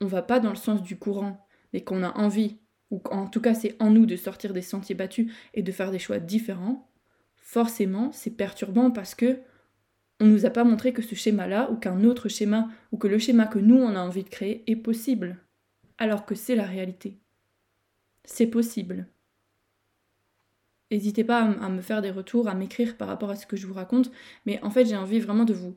on 0.00 0.06
va 0.06 0.22
pas 0.22 0.40
dans 0.40 0.50
le 0.50 0.56
sens 0.56 0.82
du 0.82 0.96
courant, 0.96 1.46
mais 1.72 1.82
qu'on 1.82 2.02
a 2.02 2.16
envie, 2.18 2.58
ou 2.90 3.02
en 3.10 3.26
tout 3.26 3.40
cas 3.40 3.54
c'est 3.54 3.76
en 3.80 3.90
nous 3.90 4.06
de 4.06 4.16
sortir 4.16 4.52
des 4.52 4.62
sentiers 4.62 4.94
battus 4.94 5.32
et 5.54 5.62
de 5.62 5.72
faire 5.72 5.90
des 5.90 5.98
choix 5.98 6.18
différents, 6.18 6.90
forcément 7.36 8.10
c'est 8.12 8.36
perturbant 8.36 8.90
parce 8.90 9.14
que 9.14 9.38
on 10.20 10.26
nous 10.26 10.46
a 10.46 10.50
pas 10.50 10.64
montré 10.64 10.92
que 10.92 11.02
ce 11.02 11.14
schéma-là, 11.14 11.70
ou 11.70 11.76
qu'un 11.76 12.02
autre 12.02 12.28
schéma, 12.28 12.68
ou 12.90 12.96
que 12.96 13.06
le 13.06 13.18
schéma 13.18 13.46
que 13.46 13.60
nous 13.60 13.76
on 13.76 13.94
a 13.94 14.00
envie 14.00 14.24
de 14.24 14.28
créer 14.28 14.64
est 14.66 14.76
possible. 14.76 15.38
Alors 15.96 16.26
que 16.26 16.34
c'est 16.34 16.56
la 16.56 16.64
réalité. 16.64 17.18
C'est 18.24 18.48
possible. 18.48 19.06
N'hésitez 20.90 21.24
pas 21.24 21.42
à, 21.42 21.68
me 21.68 21.82
faire 21.82 22.02
des 22.02 22.10
retours, 22.10 22.48
à 22.48 22.54
m'écrire 22.54 22.96
par 22.96 23.08
rapport 23.08 23.30
à 23.30 23.36
ce 23.36 23.46
que 23.46 23.56
je 23.56 23.66
vous 23.66 23.74
raconte. 23.74 24.10
Mais 24.46 24.62
en 24.62 24.70
fait, 24.70 24.86
j'ai 24.86 24.96
envie 24.96 25.20
vraiment 25.20 25.44
de 25.44 25.52
vous 25.52 25.76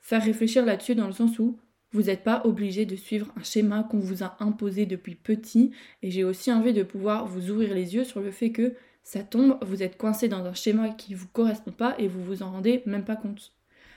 faire 0.00 0.22
réfléchir 0.22 0.64
là-dessus 0.64 0.94
dans 0.94 1.06
le 1.06 1.12
sens 1.12 1.38
où 1.38 1.58
vous 1.92 2.02
n'êtes 2.02 2.24
pas 2.24 2.42
obligé 2.44 2.84
de 2.84 2.96
suivre 2.96 3.32
un 3.36 3.42
schéma 3.42 3.84
qu'on 3.84 3.98
vous 3.98 4.22
a 4.22 4.36
imposé 4.40 4.84
depuis 4.84 5.14
petit. 5.14 5.70
Et 6.02 6.10
j'ai 6.10 6.24
aussi 6.24 6.52
envie 6.52 6.72
de 6.72 6.82
pouvoir 6.82 7.26
vous 7.26 7.50
ouvrir 7.50 7.74
les 7.74 7.94
yeux 7.94 8.04
sur 8.04 8.20
le 8.20 8.30
fait 8.30 8.50
que 8.50 8.74
ça 9.04 9.22
tombe, 9.22 9.58
vous 9.62 9.82
êtes 9.82 9.96
coincé 9.96 10.28
dans 10.28 10.44
un 10.44 10.52
schéma 10.52 10.90
qui 10.90 11.12
ne 11.12 11.16
vous 11.16 11.28
correspond 11.28 11.72
pas 11.72 11.94
et 11.98 12.08
vous 12.08 12.22
vous 12.22 12.42
en 12.42 12.50
rendez 12.50 12.82
même 12.84 13.04
pas 13.04 13.16
compte. 13.16 13.54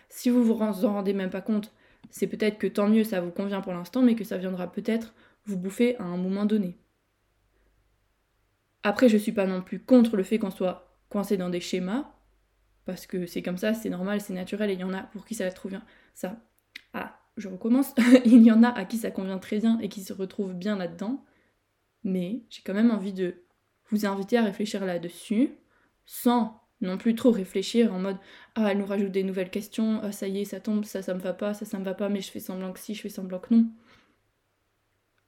Si 0.08 0.30
vous 0.30 0.44
vous 0.44 0.53
en 0.53 0.94
rendez 0.94 1.13
même 1.13 1.30
pas 1.30 1.41
compte, 1.41 1.74
c'est 2.10 2.27
peut-être 2.27 2.58
que 2.58 2.68
tant 2.68 2.88
mieux, 2.88 3.03
ça 3.03 3.20
vous 3.20 3.32
convient 3.32 3.62
pour 3.62 3.74
l'instant, 3.74 4.01
mais 4.01 4.15
que 4.15 4.24
ça 4.24 4.38
viendra 4.38 4.72
peut-être 4.72 5.13
vous 5.46 5.58
bouffer 5.58 5.98
à 5.98 6.03
un 6.03 6.18
moment 6.18 6.46
donné. 6.46 6.77
Après, 8.83 9.09
je 9.09 9.17
suis 9.17 9.31
pas 9.31 9.45
non 9.45 9.61
plus 9.61 9.79
contre 9.79 10.17
le 10.17 10.23
fait 10.23 10.39
qu'on 10.39 10.51
soit 10.51 10.97
coincé 11.09 11.38
dans 11.38 11.50
des 11.50 11.59
schémas, 11.59 12.11
parce 12.85 13.05
que 13.05 13.25
c'est 13.25 13.41
comme 13.41 13.57
ça, 13.57 13.73
c'est 13.73 13.89
normal, 13.89 14.21
c'est 14.21 14.33
naturel, 14.33 14.69
et 14.69 14.73
il 14.73 14.79
y 14.79 14.83
en 14.83 14.93
a 14.93 15.03
pour 15.03 15.25
qui 15.25 15.35
ça 15.35 15.50
trop 15.51 15.69
bien. 15.69 15.83
Ça, 16.13 16.38
ah, 16.93 17.19
je 17.38 17.47
recommence, 17.47 17.93
il 18.25 18.41
y 18.43 18.51
en 18.51 18.63
a 18.63 18.69
à 18.69 18.85
qui 18.85 18.97
ça 18.97 19.11
convient 19.11 19.38
très 19.38 19.59
bien 19.59 19.79
et 19.79 19.89
qui 19.89 20.03
se 20.03 20.13
retrouvent 20.13 20.53
bien 20.53 20.75
là-dedans, 20.77 21.23
mais 22.03 22.43
j'ai 22.50 22.61
quand 22.63 22.73
même 22.73 22.91
envie 22.91 23.13
de 23.13 23.35
vous 23.89 24.05
inviter 24.05 24.38
à 24.38 24.43
réfléchir 24.43 24.85
là-dessus, 24.85 25.51
sans 26.05 26.61
non 26.81 26.97
plus 26.97 27.13
trop 27.15 27.31
réfléchir 27.31 27.93
en 27.93 28.00
mode 28.00 28.17
ah 28.55 28.71
elle 28.71 28.79
nous 28.79 28.85
rajoute 28.85 29.11
des 29.11 29.23
nouvelles 29.23 29.51
questions, 29.51 30.00
ah 30.03 30.11
ça 30.11 30.27
y 30.27 30.41
est 30.41 30.45
ça 30.45 30.59
tombe, 30.59 30.85
ça 30.85 31.01
ça 31.03 31.13
me 31.13 31.19
va 31.19 31.33
pas, 31.33 31.53
ça 31.53 31.65
ça 31.65 31.77
me 31.77 31.85
va 31.85 31.93
pas, 31.93 32.09
mais 32.09 32.21
je 32.21 32.31
fais 32.31 32.39
semblant 32.39 32.73
que 32.73 32.79
si, 32.79 32.95
je 32.95 33.01
fais 33.01 33.09
semblant 33.09 33.39
que 33.39 33.53
non. 33.53 33.67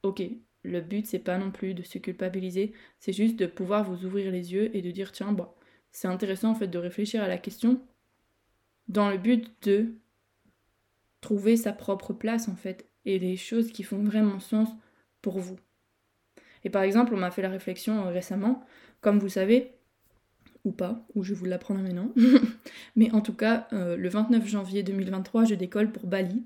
Ok, 0.03 0.21
le 0.63 0.81
but 0.81 1.05
c'est 1.05 1.19
pas 1.19 1.37
non 1.37 1.51
plus 1.51 1.73
de 1.73 1.83
se 1.83 1.97
culpabiliser, 1.97 2.73
c'est 2.99 3.13
juste 3.13 3.37
de 3.37 3.45
pouvoir 3.45 3.83
vous 3.83 4.05
ouvrir 4.05 4.31
les 4.31 4.53
yeux 4.53 4.75
et 4.75 4.81
de 4.81 4.91
dire 4.91 5.11
tiens 5.11 5.31
bon, 5.31 5.47
c'est 5.91 6.07
intéressant 6.07 6.51
en 6.51 6.55
fait 6.55 6.67
de 6.67 6.77
réfléchir 6.77 7.21
à 7.21 7.27
la 7.27 7.37
question 7.37 7.81
dans 8.87 9.09
le 9.09 9.17
but 9.17 9.51
de 9.63 9.93
trouver 11.21 11.55
sa 11.55 11.73
propre 11.73 12.13
place 12.13 12.47
en 12.49 12.55
fait 12.55 12.89
et 13.05 13.19
les 13.19 13.37
choses 13.37 13.71
qui 13.71 13.83
font 13.83 14.03
vraiment 14.03 14.39
sens 14.39 14.69
pour 15.21 15.39
vous. 15.39 15.57
Et 16.63 16.69
par 16.69 16.83
exemple, 16.83 17.13
on 17.13 17.17
m'a 17.17 17.31
fait 17.31 17.41
la 17.41 17.49
réflexion 17.49 18.05
euh, 18.05 18.09
récemment, 18.09 18.63
comme 19.01 19.19
vous 19.19 19.29
savez, 19.29 19.73
ou 20.63 20.71
pas, 20.71 21.05
ou 21.13 21.23
je 21.23 21.33
vous 21.33 21.45
l'apprends 21.45 21.73
maintenant, 21.73 22.13
mais 22.95 23.11
en 23.11 23.21
tout 23.21 23.33
cas, 23.33 23.67
euh, 23.73 23.97
le 23.97 24.09
29 24.09 24.47
janvier 24.47 24.83
2023, 24.83 25.43
je 25.45 25.55
décolle 25.55 25.91
pour 25.91 26.07
Bali. 26.07 26.45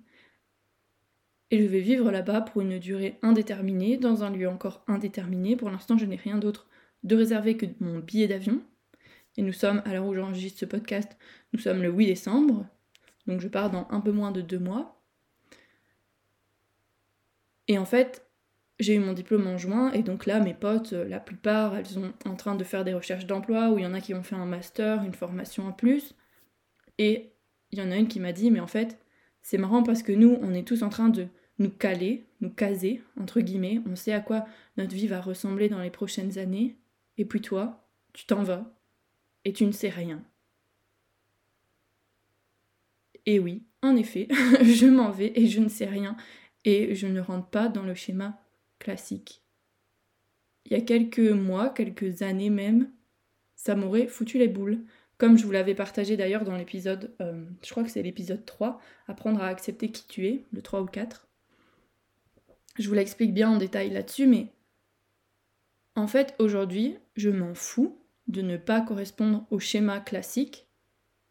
Et 1.49 1.61
je 1.61 1.67
vais 1.67 1.79
vivre 1.79 2.11
là-bas 2.11 2.41
pour 2.41 2.61
une 2.61 2.77
durée 2.77 3.17
indéterminée, 3.21 3.97
dans 3.97 4.23
un 4.23 4.29
lieu 4.29 4.49
encore 4.49 4.83
indéterminé. 4.87 5.55
Pour 5.55 5.69
l'instant, 5.69 5.97
je 5.97 6.05
n'ai 6.05 6.17
rien 6.17 6.37
d'autre 6.37 6.67
de 7.03 7.15
réservé 7.15 7.55
que 7.55 7.65
mon 7.79 7.99
billet 7.99 8.27
d'avion. 8.27 8.61
Et 9.37 9.41
nous 9.43 9.53
sommes, 9.53 9.81
à 9.85 9.93
l'heure 9.93 10.05
où 10.05 10.13
j'enregistre 10.13 10.59
ce 10.59 10.65
podcast, 10.65 11.17
nous 11.53 11.59
sommes 11.59 11.81
le 11.81 11.89
8 11.89 12.07
décembre. 12.07 12.65
Donc 13.27 13.39
je 13.39 13.47
pars 13.47 13.69
dans 13.69 13.87
un 13.91 14.01
peu 14.01 14.11
moins 14.11 14.31
de 14.31 14.41
deux 14.41 14.59
mois. 14.59 15.01
Et 17.67 17.77
en 17.77 17.85
fait, 17.85 18.25
j'ai 18.79 18.95
eu 18.95 18.99
mon 18.99 19.13
diplôme 19.13 19.47
en 19.47 19.57
juin 19.57 19.91
et 19.91 20.03
donc 20.03 20.25
là 20.25 20.39
mes 20.39 20.53
potes, 20.53 20.93
la 20.93 21.19
plupart, 21.19 21.75
elles 21.75 21.85
sont 21.85 22.13
en 22.25 22.35
train 22.35 22.55
de 22.55 22.63
faire 22.63 22.83
des 22.83 22.93
recherches 22.93 23.25
d'emploi 23.25 23.69
ou 23.69 23.79
il 23.79 23.83
y 23.83 23.87
en 23.87 23.93
a 23.93 24.01
qui 24.01 24.13
ont 24.13 24.23
fait 24.23 24.35
un 24.35 24.45
master, 24.45 25.03
une 25.03 25.13
formation 25.13 25.67
en 25.67 25.71
plus. 25.71 26.15
Et 26.97 27.33
il 27.71 27.79
y 27.79 27.81
en 27.81 27.91
a 27.91 27.97
une 27.97 28.07
qui 28.07 28.19
m'a 28.19 28.31
dit 28.31 28.51
mais 28.51 28.59
en 28.59 28.67
fait 28.67 28.99
c'est 29.49 29.57
marrant 29.57 29.81
parce 29.81 30.03
que 30.03 30.11
nous 30.11 30.37
on 30.41 30.53
est 30.53 30.67
tous 30.67 30.83
en 30.83 30.89
train 30.89 31.07
de 31.07 31.27
nous 31.57 31.69
caler, 31.69 32.25
nous 32.41 32.49
caser 32.49 33.01
entre 33.17 33.39
guillemets, 33.39 33.79
on 33.89 33.95
sait 33.95 34.11
à 34.11 34.19
quoi 34.19 34.45
notre 34.75 34.93
vie 34.93 35.07
va 35.07 35.21
ressembler 35.21 35.69
dans 35.69 35.79
les 35.79 35.89
prochaines 35.89 36.37
années 36.37 36.75
et 37.17 37.23
puis 37.23 37.39
toi, 37.39 37.87
tu 38.11 38.25
t'en 38.25 38.43
vas 38.43 38.69
et 39.45 39.53
tu 39.53 39.65
ne 39.65 39.71
sais 39.71 39.87
rien. 39.87 40.21
Et 43.25 43.39
oui, 43.39 43.63
en 43.81 43.95
effet, 43.95 44.27
je 44.63 44.85
m'en 44.85 45.11
vais 45.11 45.31
et 45.39 45.47
je 45.47 45.61
ne 45.61 45.69
sais 45.69 45.85
rien 45.85 46.17
et 46.65 46.93
je 46.93 47.07
ne 47.07 47.21
rentre 47.21 47.47
pas 47.47 47.69
dans 47.69 47.83
le 47.83 47.95
schéma 47.95 48.37
classique. 48.79 49.43
Il 50.65 50.73
y 50.73 50.75
a 50.75 50.81
quelques 50.81 51.19
mois, 51.19 51.69
quelques 51.69 52.21
années 52.21 52.49
même, 52.49 52.91
ça 53.55 53.75
m'aurait 53.75 54.07
foutu 54.07 54.39
les 54.39 54.49
boules. 54.49 54.79
Comme 55.17 55.37
je 55.37 55.45
vous 55.45 55.51
l'avais 55.51 55.75
partagé 55.75 56.15
d'ailleurs 56.15 56.43
dans 56.43 56.55
l'épisode, 56.55 57.13
euh, 57.21 57.45
je 57.63 57.71
crois 57.71 57.83
que 57.83 57.89
c'est 57.89 58.03
l'épisode 58.03 58.45
3, 58.45 58.79
Apprendre 59.07 59.41
à 59.41 59.47
accepter 59.47 59.89
qui 59.89 60.05
tu 60.07 60.27
es, 60.27 60.45
le 60.51 60.61
3 60.61 60.81
ou 60.81 60.85
4. 60.85 61.27
Je 62.77 62.87
vous 62.87 62.93
l'explique 62.93 63.33
bien 63.33 63.49
en 63.49 63.57
détail 63.57 63.89
là-dessus, 63.89 64.27
mais 64.27 64.53
en 65.95 66.07
fait 66.07 66.35
aujourd'hui, 66.37 66.97
je 67.15 67.29
m'en 67.29 67.55
fous 67.55 67.97
de 68.27 68.41
ne 68.41 68.57
pas 68.57 68.81
correspondre 68.81 69.47
au 69.49 69.59
schéma 69.59 69.99
classique, 69.99 70.67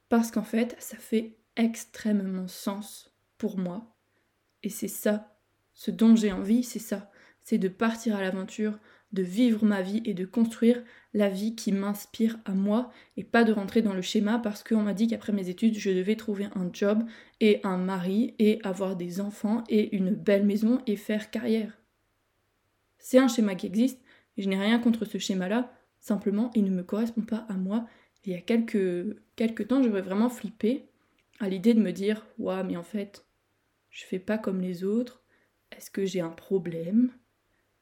parce 0.08 0.30
qu'en 0.30 0.42
fait, 0.42 0.74
ça 0.80 0.96
fait 0.96 1.36
extrêmement 1.56 2.48
sens 2.48 3.14
pour 3.38 3.58
moi. 3.58 3.94
Et 4.62 4.70
c'est 4.70 4.88
ça, 4.88 5.38
ce 5.74 5.90
dont 5.90 6.16
j'ai 6.16 6.32
envie, 6.32 6.64
c'est 6.64 6.78
ça 6.78 7.10
c'est 7.46 7.58
de 7.58 7.68
partir 7.68 8.16
à 8.16 8.20
l'aventure, 8.20 8.76
de 9.12 9.22
vivre 9.22 9.64
ma 9.64 9.82
vie 9.82 10.02
et 10.04 10.14
de 10.14 10.24
construire 10.24 10.82
la 11.14 11.28
vie 11.28 11.54
qui 11.54 11.72
m'inspire 11.72 12.38
à 12.44 12.52
moi 12.52 12.90
et 13.16 13.24
pas 13.24 13.44
de 13.44 13.52
rentrer 13.52 13.80
dans 13.80 13.94
le 13.94 14.02
schéma 14.02 14.38
parce 14.38 14.62
qu'on 14.62 14.82
m'a 14.82 14.94
dit 14.94 15.06
qu'après 15.06 15.32
mes 15.32 15.48
études, 15.48 15.78
je 15.78 15.90
devais 15.90 16.16
trouver 16.16 16.46
un 16.54 16.68
job 16.72 17.04
et 17.40 17.60
un 17.64 17.78
mari 17.78 18.34
et 18.38 18.60
avoir 18.64 18.96
des 18.96 19.20
enfants 19.20 19.64
et 19.68 19.96
une 19.96 20.10
belle 20.10 20.44
maison 20.44 20.82
et 20.86 20.96
faire 20.96 21.30
carrière. 21.30 21.78
C'est 22.98 23.18
un 23.18 23.28
schéma 23.28 23.54
qui 23.54 23.66
existe 23.66 24.00
et 24.36 24.42
je 24.42 24.48
n'ai 24.48 24.58
rien 24.58 24.78
contre 24.78 25.04
ce 25.04 25.18
schéma-là, 25.18 25.72
simplement 26.00 26.50
il 26.54 26.64
ne 26.64 26.70
me 26.70 26.82
correspond 26.82 27.22
pas 27.22 27.46
à 27.48 27.54
moi. 27.54 27.86
il 28.24 28.32
y 28.32 28.36
a 28.36 28.40
quelques, 28.40 29.16
quelques 29.36 29.68
temps, 29.68 29.82
j'aurais 29.82 30.02
vraiment 30.02 30.28
flippé 30.28 30.90
à 31.38 31.48
l'idée 31.48 31.74
de 31.74 31.80
me 31.80 31.92
dire 31.92 32.26
Waouh, 32.38 32.64
mais 32.64 32.76
en 32.76 32.82
fait, 32.82 33.24
je 33.90 34.04
fais 34.04 34.18
pas 34.18 34.38
comme 34.38 34.60
les 34.60 34.84
autres. 34.84 35.22
Est-ce 35.70 35.90
que 35.90 36.04
j'ai 36.04 36.20
un 36.20 36.30
problème? 36.30 37.12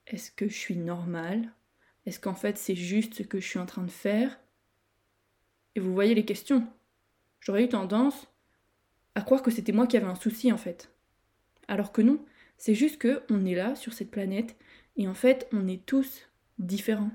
Est-ce 0.07 0.31
que 0.31 0.49
je 0.49 0.57
suis 0.57 0.77
normale? 0.77 1.53
Est-ce 2.07 2.21
qu'en 2.21 2.35
fait 2.35 2.59
c'est 2.59 2.77
juste 2.77 3.15
ce 3.15 3.23
que 3.23 3.41
je 3.41 3.47
suis 3.47 3.59
en 3.59 3.67
train 3.67 3.83
de 3.83 3.91
faire? 3.91 4.39
Et 5.75 5.81
vous 5.81 5.93
voyez 5.93 6.15
les 6.15 6.25
questions. 6.25 6.67
J'aurais 7.41 7.65
eu 7.65 7.69
tendance 7.69 8.29
à 9.15 9.23
croire 9.23 9.43
que 9.43 9.51
c'était 9.51 9.73
moi 9.73 9.87
qui 9.87 9.97
avais 9.97 10.07
un 10.07 10.15
souci 10.15 10.53
en 10.53 10.57
fait. 10.57 10.91
Alors 11.69 11.93
que 11.93 12.03
non, 12.03 12.25
c'est 12.57 12.75
juste 12.75 12.99
que 12.99 13.23
on 13.31 13.45
est 13.45 13.55
là 13.55 13.75
sur 13.75 13.93
cette 13.93 14.11
planète 14.11 14.57
et 14.97 15.09
en 15.09 15.15
fait 15.15 15.49
on 15.53 15.67
est 15.67 15.85
tous 15.85 16.29
différents. 16.59 17.11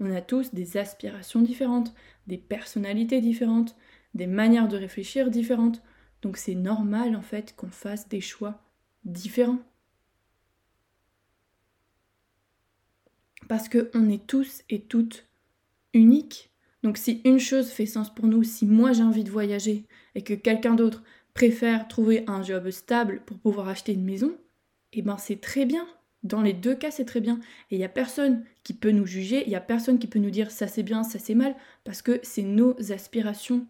On 0.00 0.12
a 0.12 0.20
tous 0.20 0.52
des 0.52 0.76
aspirations 0.76 1.42
différentes, 1.42 1.94
des 2.26 2.38
personnalités 2.38 3.20
différentes, 3.20 3.76
des 4.14 4.26
manières 4.26 4.68
de 4.68 4.76
réfléchir 4.76 5.30
différentes. 5.30 5.82
Donc 6.22 6.36
c'est 6.36 6.54
normal 6.54 7.16
en 7.16 7.22
fait 7.22 7.54
qu'on 7.56 7.70
fasse 7.70 8.08
des 8.08 8.20
choix 8.20 8.60
différents. 9.04 9.60
Parce 13.48 13.68
qu'on 13.68 14.08
est 14.08 14.26
tous 14.26 14.62
et 14.70 14.80
toutes 14.80 15.26
uniques. 15.94 16.50
Donc 16.82 16.96
si 16.96 17.20
une 17.24 17.38
chose 17.38 17.68
fait 17.68 17.86
sens 17.86 18.12
pour 18.12 18.26
nous, 18.26 18.42
si 18.42 18.66
moi 18.66 18.92
j'ai 18.92 19.02
envie 19.02 19.24
de 19.24 19.30
voyager 19.30 19.84
et 20.14 20.22
que 20.22 20.34
quelqu'un 20.34 20.74
d'autre 20.74 21.02
préfère 21.34 21.88
trouver 21.88 22.24
un 22.26 22.42
job 22.42 22.70
stable 22.70 23.22
pour 23.24 23.38
pouvoir 23.38 23.68
acheter 23.68 23.92
une 23.92 24.04
maison, 24.04 24.36
eh 24.92 25.02
ben 25.02 25.16
c'est 25.18 25.40
très 25.40 25.64
bien. 25.64 25.86
Dans 26.22 26.42
les 26.42 26.52
deux 26.52 26.76
cas, 26.76 26.92
c'est 26.92 27.04
très 27.04 27.20
bien. 27.20 27.40
Et 27.70 27.76
il 27.76 27.78
n'y 27.78 27.84
a 27.84 27.88
personne 27.88 28.44
qui 28.62 28.74
peut 28.74 28.92
nous 28.92 29.06
juger, 29.06 29.42
il 29.44 29.48
n'y 29.48 29.56
a 29.56 29.60
personne 29.60 29.98
qui 29.98 30.06
peut 30.06 30.18
nous 30.18 30.30
dire 30.30 30.50
ça 30.50 30.68
c'est 30.68 30.82
bien, 30.82 31.02
ça 31.02 31.18
c'est 31.18 31.34
mal, 31.34 31.56
parce 31.84 32.02
que 32.02 32.20
c'est 32.22 32.42
nos 32.42 32.76
aspirations 32.92 33.66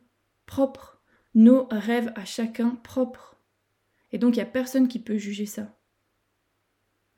propres, 0.47 1.01
nos 1.35 1.67
rêves 1.71 2.13
à 2.15 2.25
chacun 2.25 2.71
propres. 2.83 3.37
Et 4.13 4.19
donc 4.19 4.35
il 4.35 4.39
n'y 4.39 4.43
a 4.43 4.47
personne 4.47 4.89
qui 4.89 4.99
peut 4.99 5.17
juger 5.17 5.47
ça. 5.47 5.75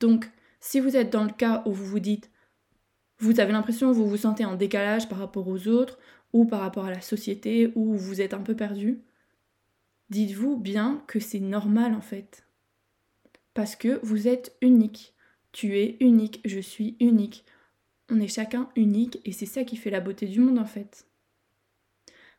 Donc, 0.00 0.30
si 0.60 0.80
vous 0.80 0.96
êtes 0.96 1.10
dans 1.10 1.24
le 1.24 1.32
cas 1.32 1.62
où 1.66 1.72
vous 1.72 1.86
vous 1.86 2.00
dites 2.00 2.30
vous 3.18 3.40
avez 3.40 3.52
l'impression 3.52 3.90
que 3.90 3.96
vous 3.96 4.08
vous 4.08 4.16
sentez 4.16 4.44
en 4.44 4.56
décalage 4.56 5.08
par 5.08 5.18
rapport 5.18 5.48
aux 5.48 5.68
autres 5.68 5.98
ou 6.32 6.44
par 6.44 6.60
rapport 6.60 6.84
à 6.84 6.90
la 6.90 7.00
société 7.00 7.72
ou 7.74 7.94
vous 7.94 8.20
êtes 8.20 8.34
un 8.34 8.40
peu 8.40 8.56
perdu, 8.56 9.02
dites-vous 10.10 10.56
bien 10.56 11.02
que 11.06 11.20
c'est 11.20 11.40
normal 11.40 11.94
en 11.94 12.00
fait. 12.00 12.46
Parce 13.54 13.76
que 13.76 14.00
vous 14.02 14.26
êtes 14.26 14.56
unique. 14.60 15.14
Tu 15.52 15.78
es 15.78 15.96
unique, 16.00 16.40
je 16.44 16.58
suis 16.58 16.96
unique. 16.98 17.44
On 18.10 18.20
est 18.20 18.28
chacun 18.28 18.68
unique 18.74 19.20
et 19.24 19.32
c'est 19.32 19.46
ça 19.46 19.64
qui 19.64 19.76
fait 19.76 19.90
la 19.90 20.00
beauté 20.00 20.26
du 20.26 20.40
monde 20.40 20.58
en 20.58 20.64
fait. 20.64 21.06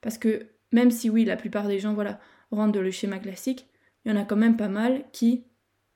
Parce 0.02 0.18
que 0.18 0.48
même 0.72 0.92
si 0.92 1.10
oui, 1.10 1.24
la 1.24 1.38
plupart 1.38 1.68
des 1.68 1.80
gens 1.80 1.94
voilà, 1.94 2.20
rentrent 2.52 2.74
dans 2.74 2.82
le 2.82 2.92
schéma 2.92 3.18
classique, 3.20 3.68
il 4.04 4.12
y 4.12 4.14
en 4.14 4.20
a 4.20 4.26
quand 4.26 4.36
même 4.36 4.58
pas 4.58 4.68
mal 4.68 5.06
qui 5.14 5.46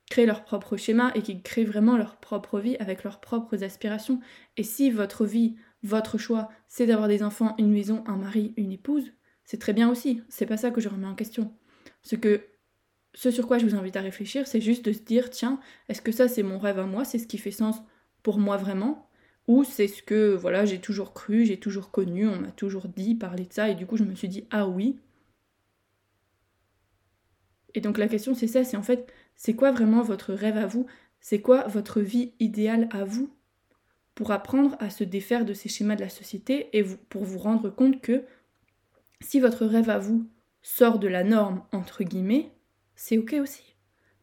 créent 0.09 0.25
leur 0.25 0.43
propre 0.43 0.75
schéma 0.75 1.11
et 1.15 1.21
qui 1.21 1.41
créent 1.41 1.63
vraiment 1.63 1.97
leur 1.97 2.17
propre 2.17 2.59
vie 2.59 2.75
avec 2.77 3.03
leurs 3.03 3.19
propres 3.19 3.63
aspirations. 3.63 4.19
Et 4.57 4.63
si 4.63 4.91
votre 4.91 5.25
vie, 5.25 5.55
votre 5.83 6.17
choix, 6.17 6.49
c'est 6.67 6.87
d'avoir 6.87 7.07
des 7.07 7.23
enfants, 7.23 7.55
une 7.57 7.71
maison, 7.71 8.03
un 8.07 8.17
mari, 8.17 8.53
une 8.57 8.71
épouse, 8.71 9.13
c'est 9.45 9.59
très 9.59 9.73
bien 9.73 9.89
aussi. 9.89 10.21
C'est 10.29 10.45
pas 10.45 10.57
ça 10.57 10.71
que 10.71 10.81
je 10.81 10.89
remets 10.89 11.07
en 11.07 11.15
question. 11.15 11.53
Ce 12.03 12.15
que 12.15 12.45
ce 13.15 13.31
sur 13.31 13.47
quoi 13.47 13.57
je 13.57 13.65
vous 13.65 13.75
invite 13.75 13.95
à 13.95 14.01
réfléchir, 14.01 14.47
c'est 14.47 14.61
juste 14.61 14.85
de 14.85 14.93
se 14.93 14.99
dire 14.99 15.29
tiens, 15.29 15.59
est-ce 15.87 16.01
que 16.01 16.11
ça 16.11 16.27
c'est 16.27 16.43
mon 16.43 16.59
rêve 16.59 16.79
à 16.79 16.85
moi, 16.85 17.03
c'est 17.05 17.17
ce 17.17 17.27
qui 17.27 17.37
fait 17.37 17.51
sens 17.51 17.81
pour 18.23 18.37
moi 18.39 18.57
vraiment? 18.57 19.09
Ou 19.47 19.63
c'est 19.63 19.87
ce 19.87 20.03
que 20.03 20.35
voilà, 20.35 20.65
j'ai 20.65 20.79
toujours 20.79 21.13
cru, 21.13 21.45
j'ai 21.45 21.59
toujours 21.59 21.89
connu, 21.91 22.27
on 22.27 22.39
m'a 22.39 22.51
toujours 22.51 22.87
dit 22.87 23.15
parler 23.15 23.45
de 23.45 23.53
ça 23.53 23.69
et 23.69 23.75
du 23.75 23.87
coup 23.87 23.97
je 23.97 24.03
me 24.03 24.13
suis 24.13 24.27
dit 24.29 24.45
ah 24.51 24.67
oui. 24.67 24.99
Et 27.73 27.81
donc 27.81 27.97
la 27.97 28.07
question 28.07 28.35
c'est 28.35 28.47
ça, 28.47 28.63
c'est 28.63 28.77
en 28.77 28.83
fait, 28.83 29.11
c'est 29.39 29.55
quoi 29.55 29.71
vraiment 29.71 30.01
votre 30.01 30.33
rêve 30.33 30.57
à 30.57 30.67
vous? 30.67 30.85
C'est 31.21 31.39
quoi 31.39 31.65
votre 31.69 32.01
vie 32.01 32.33
idéale 32.41 32.89
à 32.91 33.05
vous? 33.05 33.33
Pour 34.13 34.31
apprendre 34.31 34.75
à 34.79 34.89
se 34.89 35.05
défaire 35.05 35.45
de 35.45 35.53
ces 35.53 35.69
schémas 35.69 35.95
de 35.95 36.01
la 36.01 36.09
société 36.09 36.67
et 36.77 36.83
pour 36.83 37.23
vous 37.23 37.39
rendre 37.39 37.69
compte 37.69 38.01
que 38.01 38.25
si 39.21 39.39
votre 39.39 39.65
rêve 39.65 39.89
à 39.89 39.97
vous 39.97 40.27
sort 40.61 40.99
de 40.99 41.07
la 41.07 41.23
norme, 41.23 41.63
entre 41.71 42.03
guillemets, 42.03 42.51
c'est 42.95 43.17
ok 43.17 43.35
aussi. 43.41 43.75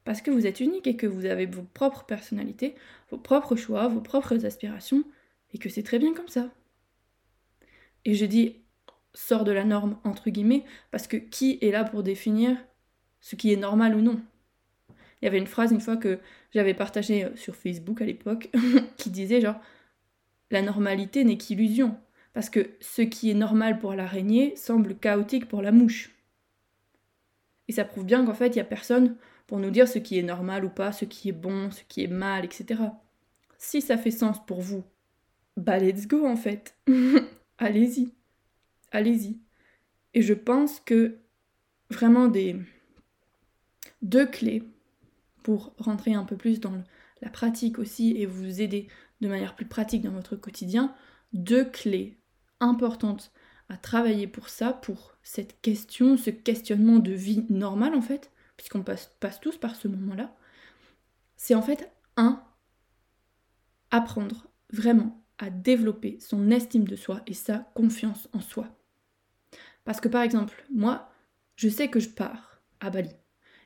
Parce 0.04 0.20
que 0.20 0.30
vous 0.30 0.46
êtes 0.46 0.60
unique 0.60 0.86
et 0.86 0.96
que 0.96 1.06
vous 1.06 1.24
avez 1.24 1.46
vos 1.46 1.62
propres 1.62 2.04
personnalités, 2.04 2.74
vos 3.10 3.16
propres 3.16 3.56
choix, 3.56 3.88
vos 3.88 4.02
propres 4.02 4.44
aspirations, 4.44 5.02
et 5.54 5.58
que 5.58 5.70
c'est 5.70 5.82
très 5.82 5.98
bien 5.98 6.12
comme 6.12 6.28
ça. 6.28 6.50
Et 8.04 8.12
je 8.12 8.26
dis 8.26 8.56
sort 9.14 9.44
de 9.44 9.52
la 9.52 9.64
norme, 9.64 9.98
entre 10.04 10.28
guillemets, 10.28 10.64
parce 10.90 11.06
que 11.06 11.16
qui 11.16 11.58
est 11.62 11.70
là 11.70 11.84
pour 11.84 12.02
définir 12.02 12.58
ce 13.22 13.34
qui 13.34 13.50
est 13.50 13.56
normal 13.56 13.94
ou 13.94 14.02
non? 14.02 14.20
Il 15.26 15.30
y 15.30 15.30
avait 15.30 15.38
une 15.38 15.48
phrase 15.48 15.72
une 15.72 15.80
fois 15.80 15.96
que 15.96 16.20
j'avais 16.54 16.72
partagée 16.72 17.24
euh, 17.24 17.34
sur 17.34 17.56
Facebook 17.56 18.00
à 18.00 18.04
l'époque, 18.04 18.48
qui 18.96 19.10
disait 19.10 19.40
genre 19.40 19.56
la 20.52 20.62
normalité 20.62 21.24
n'est 21.24 21.36
qu'illusion, 21.36 21.98
parce 22.32 22.48
que 22.48 22.70
ce 22.80 23.02
qui 23.02 23.32
est 23.32 23.34
normal 23.34 23.80
pour 23.80 23.94
l'araignée 23.94 24.54
semble 24.54 24.94
chaotique 24.94 25.48
pour 25.48 25.62
la 25.62 25.72
mouche. 25.72 26.12
Et 27.66 27.72
ça 27.72 27.84
prouve 27.84 28.04
bien 28.04 28.24
qu'en 28.24 28.34
fait, 28.34 28.50
il 28.50 28.54
n'y 28.54 28.60
a 28.60 28.64
personne 28.64 29.16
pour 29.48 29.58
nous 29.58 29.70
dire 29.70 29.88
ce 29.88 29.98
qui 29.98 30.16
est 30.16 30.22
normal 30.22 30.64
ou 30.64 30.68
pas, 30.68 30.92
ce 30.92 31.04
qui 31.04 31.30
est 31.30 31.32
bon, 31.32 31.72
ce 31.72 31.82
qui 31.88 32.04
est 32.04 32.08
mal, 32.08 32.44
etc. 32.44 32.80
Si 33.58 33.82
ça 33.82 33.98
fait 33.98 34.12
sens 34.12 34.38
pour 34.46 34.60
vous, 34.60 34.84
bah 35.56 35.80
let's 35.80 36.06
go 36.06 36.24
en 36.24 36.36
fait. 36.36 36.76
allez-y. 37.58 38.12
Allez-y. 38.92 39.40
Et 40.14 40.22
je 40.22 40.34
pense 40.34 40.78
que 40.78 41.16
vraiment 41.90 42.28
des 42.28 42.54
deux 44.02 44.26
clés 44.26 44.62
pour 45.46 45.74
rentrer 45.78 46.12
un 46.12 46.24
peu 46.24 46.36
plus 46.36 46.58
dans 46.58 46.82
la 47.22 47.30
pratique 47.30 47.78
aussi 47.78 48.16
et 48.16 48.26
vous 48.26 48.60
aider 48.60 48.88
de 49.20 49.28
manière 49.28 49.54
plus 49.54 49.64
pratique 49.64 50.02
dans 50.02 50.10
votre 50.10 50.34
quotidien, 50.34 50.92
deux 51.32 51.64
clés 51.64 52.18
importantes 52.58 53.30
à 53.68 53.76
travailler 53.76 54.26
pour 54.26 54.48
ça, 54.48 54.72
pour 54.72 55.16
cette 55.22 55.60
question, 55.60 56.16
ce 56.16 56.30
questionnement 56.30 56.98
de 56.98 57.12
vie 57.12 57.46
normale 57.48 57.94
en 57.94 58.02
fait, 58.02 58.32
puisqu'on 58.56 58.82
passe, 58.82 59.12
passe 59.20 59.38
tous 59.38 59.56
par 59.56 59.76
ce 59.76 59.86
moment-là, 59.86 60.34
c'est 61.36 61.54
en 61.54 61.62
fait 61.62 61.92
un, 62.16 62.42
apprendre 63.92 64.48
vraiment 64.72 65.24
à 65.38 65.48
développer 65.48 66.18
son 66.18 66.50
estime 66.50 66.88
de 66.88 66.96
soi 66.96 67.22
et 67.28 67.34
sa 67.34 67.58
confiance 67.76 68.28
en 68.32 68.40
soi. 68.40 68.66
Parce 69.84 70.00
que 70.00 70.08
par 70.08 70.22
exemple, 70.22 70.66
moi, 70.74 71.08
je 71.54 71.68
sais 71.68 71.86
que 71.86 72.00
je 72.00 72.08
pars 72.08 72.60
à 72.80 72.90
Bali. 72.90 73.14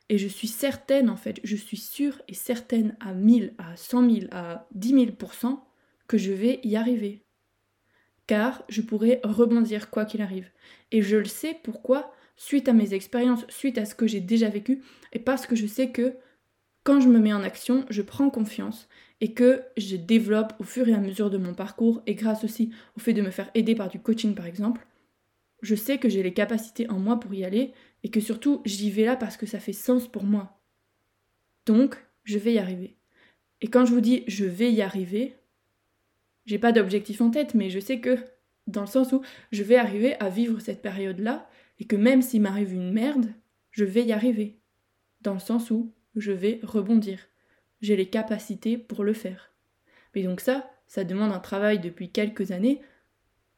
Et 0.09 0.17
je 0.17 0.27
suis 0.27 0.47
certaine, 0.47 1.09
en 1.09 1.15
fait, 1.15 1.39
je 1.43 1.55
suis 1.55 1.77
sûre 1.77 2.21
et 2.27 2.33
certaine 2.33 2.95
à 2.99 3.13
1000, 3.13 3.53
à 3.57 3.75
100 3.75 4.09
000, 4.09 4.25
à 4.31 4.67
10 4.73 4.93
000% 4.93 5.59
que 6.07 6.17
je 6.17 6.31
vais 6.31 6.59
y 6.63 6.75
arriver. 6.75 7.23
Car 8.27 8.63
je 8.69 8.81
pourrai 8.81 9.21
rebondir 9.23 9.89
quoi 9.89 10.05
qu'il 10.05 10.21
arrive. 10.21 10.49
Et 10.91 11.01
je 11.01 11.17
le 11.17 11.25
sais 11.25 11.57
pourquoi 11.63 12.13
suite 12.35 12.67
à 12.67 12.73
mes 12.73 12.93
expériences, 12.93 13.45
suite 13.49 13.77
à 13.77 13.85
ce 13.85 13.95
que 13.95 14.07
j'ai 14.07 14.19
déjà 14.19 14.49
vécu, 14.49 14.81
et 15.13 15.19
parce 15.19 15.45
que 15.45 15.55
je 15.55 15.67
sais 15.67 15.91
que 15.91 16.15
quand 16.83 16.99
je 16.99 17.07
me 17.07 17.19
mets 17.19 17.33
en 17.33 17.43
action, 17.43 17.85
je 17.89 18.01
prends 18.01 18.31
confiance 18.31 18.89
et 19.19 19.33
que 19.33 19.61
je 19.77 19.95
développe 19.95 20.53
au 20.59 20.63
fur 20.63 20.87
et 20.87 20.93
à 20.93 20.99
mesure 20.99 21.29
de 21.29 21.37
mon 21.37 21.53
parcours, 21.53 22.01
et 22.07 22.15
grâce 22.15 22.43
aussi 22.43 22.71
au 22.97 22.99
fait 22.99 23.13
de 23.13 23.21
me 23.21 23.29
faire 23.29 23.51
aider 23.53 23.75
par 23.75 23.89
du 23.89 23.99
coaching 23.99 24.33
par 24.33 24.47
exemple, 24.47 24.87
je 25.61 25.75
sais 25.75 25.99
que 25.99 26.09
j'ai 26.09 26.23
les 26.23 26.33
capacités 26.33 26.89
en 26.89 26.97
moi 26.97 27.19
pour 27.19 27.31
y 27.35 27.45
aller, 27.45 27.73
et 28.03 28.09
que 28.09 28.19
surtout 28.19 28.61
j'y 28.65 28.91
vais 28.91 29.05
là 29.05 29.15
parce 29.15 29.37
que 29.37 29.45
ça 29.45 29.59
fait 29.59 29.73
sens 29.73 30.07
pour 30.07 30.23
moi. 30.23 30.61
Donc, 31.65 31.97
je 32.23 32.37
vais 32.37 32.53
y 32.53 32.59
arriver. 32.59 32.97
Et 33.61 33.67
quand 33.67 33.85
je 33.85 33.93
vous 33.93 34.01
dis 34.01 34.23
je 34.27 34.45
vais 34.45 34.71
y 34.71 34.81
arriver, 34.81 35.35
j'ai 36.45 36.59
pas 36.59 36.71
d'objectif 36.71 37.21
en 37.21 37.29
tête, 37.29 37.53
mais 37.53 37.69
je 37.69 37.79
sais 37.79 37.99
que 37.99 38.17
dans 38.67 38.81
le 38.81 38.87
sens 38.87 39.11
où 39.11 39.21
je 39.51 39.63
vais 39.63 39.75
arriver 39.75 40.15
à 40.19 40.29
vivre 40.29 40.59
cette 40.59 40.81
période-là 40.81 41.49
et 41.79 41.85
que 41.85 41.95
même 41.95 42.21
s'il 42.21 42.41
m'arrive 42.41 42.73
une 42.73 42.91
merde, 42.91 43.33
je 43.71 43.85
vais 43.85 44.03
y 44.03 44.13
arriver. 44.13 44.59
Dans 45.21 45.33
le 45.33 45.39
sens 45.39 45.71
où 45.71 45.93
je 46.15 46.31
vais 46.31 46.59
rebondir. 46.63 47.27
J'ai 47.81 47.95
les 47.95 48.09
capacités 48.09 48.77
pour 48.77 49.03
le 49.03 49.13
faire. 49.13 49.53
Mais 50.13 50.23
donc 50.23 50.41
ça, 50.41 50.69
ça 50.87 51.03
demande 51.03 51.31
un 51.31 51.39
travail 51.39 51.79
depuis 51.79 52.09
quelques 52.09 52.51
années 52.51 52.81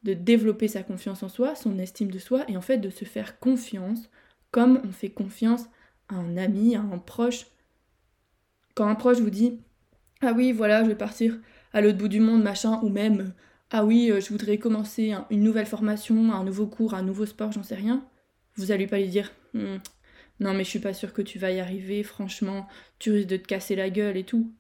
de 0.04 0.14
développer 0.14 0.68
sa 0.68 0.84
confiance 0.84 1.24
en 1.24 1.30
soi, 1.30 1.56
son 1.56 1.80
estime 1.80 2.12
de 2.12 2.20
soi, 2.20 2.46
et 2.50 2.58
en 2.58 2.62
fait 2.62 2.78
de 2.78 2.90
se 2.90 3.06
faire 3.06 3.40
confiance 3.40 4.10
comme 4.54 4.80
on 4.86 4.92
fait 4.92 5.10
confiance 5.10 5.66
à 6.08 6.16
un 6.16 6.38
ami, 6.38 6.78
à 6.78 6.82
un 6.82 7.00
proche. 7.00 7.48
Quand 8.76 8.88
un 8.88 8.96
proche 8.96 9.20
vous 9.20 9.32
dit 9.32 9.60
Ah 10.22 10.32
oui, 10.34 10.54
voilà, 10.54 10.84
je 10.84 10.90
vais 10.90 10.96
partir 10.96 11.38
à 11.74 11.82
l'autre 11.82 11.98
bout 11.98 12.08
du 12.08 12.20
monde, 12.22 12.44
machin, 12.44 12.80
ou 12.84 12.90
même 12.90 13.34
Ah 13.72 13.84
oui, 13.84 14.12
euh, 14.12 14.22
je 14.22 14.30
voudrais 14.30 14.60
commencer 14.60 15.16
une 15.32 15.42
nouvelle 15.42 15.66
formation, 15.66 16.32
un 16.32 16.44
nouveau 16.44 16.68
cours, 16.68 16.94
un 16.94 17.02
nouveau 17.02 17.26
sport, 17.26 17.52
j'en 17.52 17.64
sais 17.64 17.76
rien, 17.76 18.06
vous 18.56 18.72
allez 18.72 18.86
pas 18.86 19.00
lui 19.00 19.10
dire 19.10 19.32
hmm, 19.56 19.78
non 20.40 20.54
mais 20.54 20.64
je 20.64 20.70
suis 20.70 20.80
pas 20.80 20.94
sûre 20.94 21.14
que 21.14 21.24
tu 21.24 21.40
vas 21.40 21.52
y 21.52 21.60
arriver, 21.60 22.04
franchement, 22.04 22.68
tu 23.00 23.12
risques 23.12 23.30
de 23.30 23.38
te 23.38 23.48
casser 23.48 23.76
la 23.76 23.90
gueule 23.90 24.18
et 24.18 24.24
tout. 24.24 24.54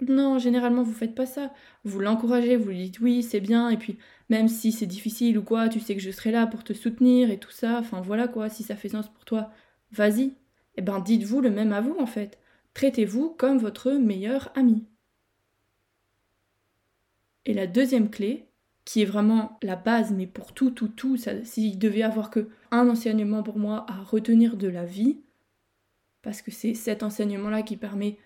Non, 0.00 0.38
généralement 0.38 0.82
vous 0.82 0.92
faites 0.92 1.14
pas 1.14 1.26
ça. 1.26 1.52
Vous 1.84 2.00
l'encouragez, 2.00 2.56
vous 2.56 2.68
lui 2.68 2.84
dites 2.84 3.00
oui, 3.00 3.22
c'est 3.22 3.40
bien, 3.40 3.70
et 3.70 3.78
puis 3.78 3.98
même 4.28 4.48
si 4.48 4.72
c'est 4.72 4.86
difficile 4.86 5.38
ou 5.38 5.42
quoi, 5.42 5.68
tu 5.68 5.80
sais 5.80 5.94
que 5.94 6.02
je 6.02 6.10
serai 6.10 6.30
là 6.30 6.46
pour 6.46 6.64
te 6.64 6.74
soutenir 6.74 7.30
et 7.30 7.38
tout 7.38 7.50
ça, 7.50 7.78
enfin 7.78 8.00
voilà 8.02 8.28
quoi, 8.28 8.48
si 8.50 8.62
ça 8.62 8.76
fait 8.76 8.90
sens 8.90 9.08
pour 9.08 9.24
toi, 9.24 9.50
vas-y. 9.92 10.34
Eh 10.76 10.82
ben 10.82 11.00
dites-vous 11.00 11.40
le 11.40 11.50
même 11.50 11.72
à 11.72 11.80
vous 11.80 11.96
en 11.98 12.06
fait. 12.06 12.38
Traitez-vous 12.74 13.30
comme 13.30 13.58
votre 13.58 13.92
meilleur 13.92 14.52
ami. 14.54 14.84
Et 17.46 17.54
la 17.54 17.66
deuxième 17.66 18.10
clé, 18.10 18.48
qui 18.84 19.02
est 19.02 19.06
vraiment 19.06 19.58
la 19.62 19.76
base, 19.76 20.12
mais 20.12 20.26
pour 20.26 20.52
tout, 20.52 20.70
tout, 20.70 20.88
tout, 20.88 21.16
s'il 21.44 21.78
devait 21.78 22.02
avoir 22.02 22.30
que 22.30 22.48
un 22.70 22.88
enseignement 22.88 23.42
pour 23.42 23.58
moi 23.58 23.86
à 23.88 24.02
retenir 24.02 24.56
de 24.56 24.68
la 24.68 24.84
vie, 24.84 25.20
parce 26.22 26.42
que 26.42 26.50
c'est 26.50 26.74
cet 26.74 27.02
enseignement-là 27.02 27.62
qui 27.62 27.76
permet 27.76 28.18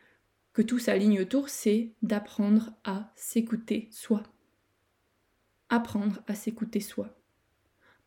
que 0.53 0.63
tout 0.63 0.79
s'aligne 0.79 1.21
autour, 1.21 1.49
c'est 1.49 1.93
d'apprendre 2.03 2.73
à 2.85 3.11
s'écouter 3.15 3.89
soi. 3.91 4.23
Apprendre 5.69 6.23
à 6.27 6.35
s'écouter 6.35 6.81
soi. 6.81 7.17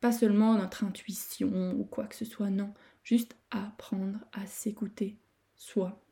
Pas 0.02 0.12
seulement 0.12 0.58
notre 0.58 0.84
intuition 0.84 1.74
ou 1.80 1.86
quoi 1.86 2.06
que 2.06 2.16
ce 2.16 2.26
soit, 2.26 2.50
non, 2.50 2.74
juste 3.04 3.38
apprendre 3.52 4.20
à 4.34 4.46
s'écouter 4.46 5.18
soi. 5.56 6.04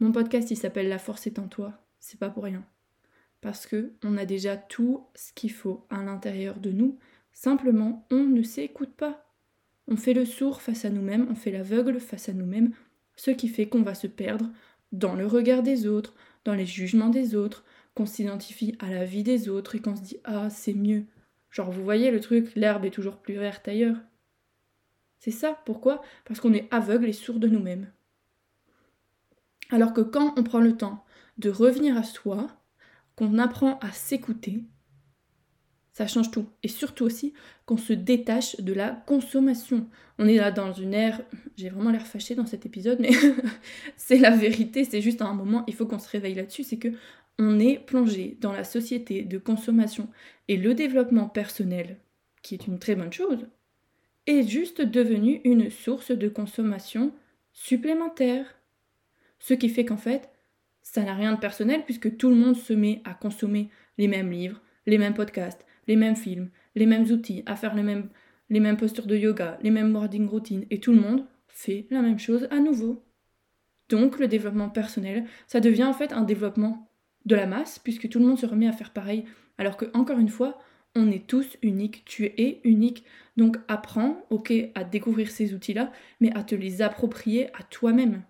Mon 0.00 0.12
podcast 0.12 0.50
il 0.50 0.56
s'appelle 0.56 0.88
La 0.88 0.98
force 0.98 1.26
est 1.26 1.40
en 1.40 1.48
toi, 1.48 1.84
c'est 1.98 2.20
pas 2.20 2.30
pour 2.30 2.44
rien 2.44 2.64
parce 3.40 3.66
que 3.66 3.92
on 4.04 4.16
a 4.16 4.24
déjà 4.24 4.56
tout 4.56 5.04
ce 5.14 5.32
qu'il 5.32 5.52
faut 5.52 5.86
à 5.90 6.02
l'intérieur 6.02 6.58
de 6.58 6.70
nous. 6.70 6.98
Simplement, 7.32 8.06
on 8.10 8.24
ne 8.24 8.42
s'écoute 8.42 8.94
pas. 8.94 9.24
On 9.86 9.96
fait 9.96 10.14
le 10.14 10.24
sourd 10.24 10.60
face 10.60 10.84
à 10.84 10.90
nous-mêmes, 10.90 11.28
on 11.30 11.34
fait 11.34 11.50
l'aveugle 11.50 12.00
face 12.00 12.28
à 12.28 12.32
nous-mêmes, 12.32 12.72
ce 13.16 13.30
qui 13.30 13.48
fait 13.48 13.68
qu'on 13.68 13.82
va 13.82 13.94
se 13.94 14.06
perdre 14.06 14.50
dans 14.92 15.14
le 15.14 15.26
regard 15.26 15.62
des 15.62 15.86
autres, 15.86 16.14
dans 16.44 16.54
les 16.54 16.66
jugements 16.66 17.10
des 17.10 17.34
autres, 17.34 17.64
qu'on 17.94 18.06
s'identifie 18.06 18.76
à 18.78 18.90
la 18.90 19.04
vie 19.04 19.22
des 19.22 19.48
autres 19.48 19.74
et 19.74 19.80
qu'on 19.80 19.96
se 19.96 20.02
dit 20.02 20.18
ah 20.24 20.50
c'est 20.50 20.74
mieux. 20.74 21.04
Genre 21.50 21.70
vous 21.70 21.84
voyez 21.84 22.10
le 22.10 22.20
truc, 22.20 22.54
l'herbe 22.54 22.84
est 22.84 22.90
toujours 22.90 23.16
plus 23.16 23.34
verte 23.34 23.66
ailleurs. 23.68 23.96
C'est 25.18 25.30
ça, 25.30 25.60
pourquoi? 25.66 26.02
Parce 26.24 26.40
qu'on 26.40 26.54
est 26.54 26.72
aveugle 26.72 27.08
et 27.08 27.12
sourd 27.12 27.40
de 27.40 27.48
nous-mêmes. 27.48 27.90
Alors 29.70 29.92
que 29.92 30.00
quand 30.00 30.34
on 30.38 30.44
prend 30.44 30.60
le 30.60 30.76
temps 30.76 31.04
de 31.38 31.50
revenir 31.50 31.96
à 31.96 32.02
soi, 32.02 32.48
qu'on 33.16 33.38
apprend 33.38 33.78
à 33.80 33.90
s'écouter, 33.90 34.64
ça 35.98 36.06
change 36.06 36.30
tout. 36.30 36.46
Et 36.62 36.68
surtout 36.68 37.04
aussi 37.04 37.34
qu'on 37.66 37.76
se 37.76 37.92
détache 37.92 38.60
de 38.60 38.72
la 38.72 38.90
consommation. 38.90 39.88
On 40.20 40.28
est 40.28 40.36
là 40.36 40.52
dans 40.52 40.72
une 40.72 40.94
ère, 40.94 41.20
j'ai 41.56 41.70
vraiment 41.70 41.90
l'air 41.90 42.06
fâchée 42.06 42.36
dans 42.36 42.46
cet 42.46 42.64
épisode, 42.64 43.00
mais 43.00 43.10
c'est 43.96 44.18
la 44.18 44.30
vérité, 44.30 44.84
c'est 44.84 45.00
juste 45.00 45.22
un 45.22 45.34
moment, 45.34 45.64
il 45.66 45.74
faut 45.74 45.86
qu'on 45.86 45.98
se 45.98 46.08
réveille 46.08 46.36
là-dessus, 46.36 46.62
c'est 46.62 46.78
que 46.78 46.92
on 47.40 47.58
est 47.58 47.84
plongé 47.84 48.38
dans 48.40 48.52
la 48.52 48.62
société 48.62 49.22
de 49.22 49.38
consommation 49.38 50.08
et 50.46 50.56
le 50.56 50.72
développement 50.72 51.28
personnel, 51.28 51.96
qui 52.42 52.54
est 52.54 52.68
une 52.68 52.78
très 52.78 52.94
bonne 52.94 53.12
chose, 53.12 53.48
est 54.28 54.48
juste 54.48 54.80
devenu 54.80 55.40
une 55.42 55.68
source 55.68 56.12
de 56.12 56.28
consommation 56.28 57.12
supplémentaire. 57.52 58.46
Ce 59.40 59.54
qui 59.54 59.68
fait 59.68 59.84
qu'en 59.84 59.96
fait, 59.96 60.30
ça 60.80 61.02
n'a 61.02 61.14
rien 61.14 61.32
de 61.32 61.40
personnel 61.40 61.82
puisque 61.84 62.16
tout 62.16 62.28
le 62.28 62.36
monde 62.36 62.56
se 62.56 62.72
met 62.72 63.02
à 63.04 63.14
consommer 63.14 63.68
les 63.98 64.06
mêmes 64.06 64.30
livres, 64.30 64.60
les 64.86 64.98
mêmes 64.98 65.14
podcasts, 65.14 65.64
les 65.88 65.96
mêmes 65.96 66.14
films, 66.14 66.50
les 66.76 66.86
mêmes 66.86 67.10
outils, 67.10 67.42
à 67.46 67.56
faire 67.56 67.74
les 67.74 67.82
mêmes, 67.82 68.10
les 68.50 68.60
mêmes 68.60 68.76
postures 68.76 69.06
de 69.06 69.16
yoga, 69.16 69.58
les 69.62 69.70
mêmes 69.70 69.90
morning 69.90 70.28
routines, 70.28 70.66
et 70.70 70.78
tout 70.78 70.92
le 70.92 71.00
monde 71.00 71.26
fait 71.48 71.88
la 71.90 72.02
même 72.02 72.20
chose 72.20 72.46
à 72.52 72.60
nouveau. 72.60 73.04
Donc 73.88 74.20
le 74.20 74.28
développement 74.28 74.68
personnel, 74.68 75.24
ça 75.48 75.58
devient 75.58 75.84
en 75.84 75.94
fait 75.94 76.12
un 76.12 76.22
développement 76.22 76.88
de 77.26 77.34
la 77.34 77.46
masse, 77.46 77.80
puisque 77.80 78.08
tout 78.08 78.20
le 78.20 78.26
monde 78.26 78.38
se 78.38 78.46
remet 78.46 78.68
à 78.68 78.72
faire 78.72 78.92
pareil, 78.92 79.24
alors 79.58 79.76
que, 79.76 79.86
encore 79.92 80.20
une 80.20 80.28
fois, 80.28 80.58
On 80.94 81.10
est 81.10 81.26
tous 81.26 81.56
uniques, 81.62 82.02
tu 82.04 82.24
es 82.24 82.60
unique. 82.64 83.04
Donc 83.36 83.58
apprends, 83.68 84.26
ok, 84.30 84.52
à 84.74 84.84
découvrir 84.84 85.30
ces 85.30 85.54
outils-là, 85.54 85.92
mais 86.20 86.36
à 86.36 86.42
te 86.42 86.54
les 86.54 86.82
approprier 86.82 87.48
à 87.56 87.62
toi-même. 87.62 88.22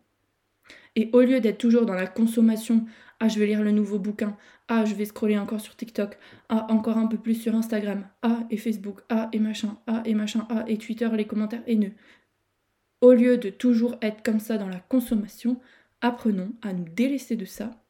Et 0.96 1.08
au 1.12 1.20
lieu 1.20 1.40
d'être 1.40 1.58
toujours 1.58 1.86
dans 1.86 1.94
la 1.94 2.06
consommation, 2.06 2.84
ah 3.20 3.28
je 3.28 3.38
vais 3.38 3.46
lire 3.46 3.62
le 3.62 3.72
nouveau 3.72 3.98
bouquin, 3.98 4.36
ah 4.68 4.84
je 4.84 4.94
vais 4.94 5.04
scroller 5.04 5.38
encore 5.38 5.60
sur 5.60 5.76
TikTok, 5.76 6.18
ah 6.48 6.66
encore 6.70 6.98
un 6.98 7.06
peu 7.06 7.18
plus 7.18 7.34
sur 7.34 7.54
Instagram, 7.54 8.06
ah 8.22 8.44
et 8.50 8.56
Facebook, 8.56 9.00
ah 9.08 9.28
et 9.32 9.38
machin, 9.38 9.78
ah 9.86 10.02
et 10.04 10.14
machin, 10.14 10.46
ah 10.50 10.64
et 10.68 10.78
Twitter, 10.78 11.08
les 11.12 11.26
commentaires 11.26 11.62
haineux. 11.66 11.92
Au 13.00 13.12
lieu 13.12 13.38
de 13.38 13.50
toujours 13.50 13.96
être 14.02 14.22
comme 14.22 14.40
ça 14.40 14.58
dans 14.58 14.68
la 14.68 14.80
consommation, 14.80 15.60
apprenons 16.00 16.52
à 16.62 16.72
nous 16.72 16.86
délaisser 16.88 17.36
de 17.36 17.44
ça 17.44 17.84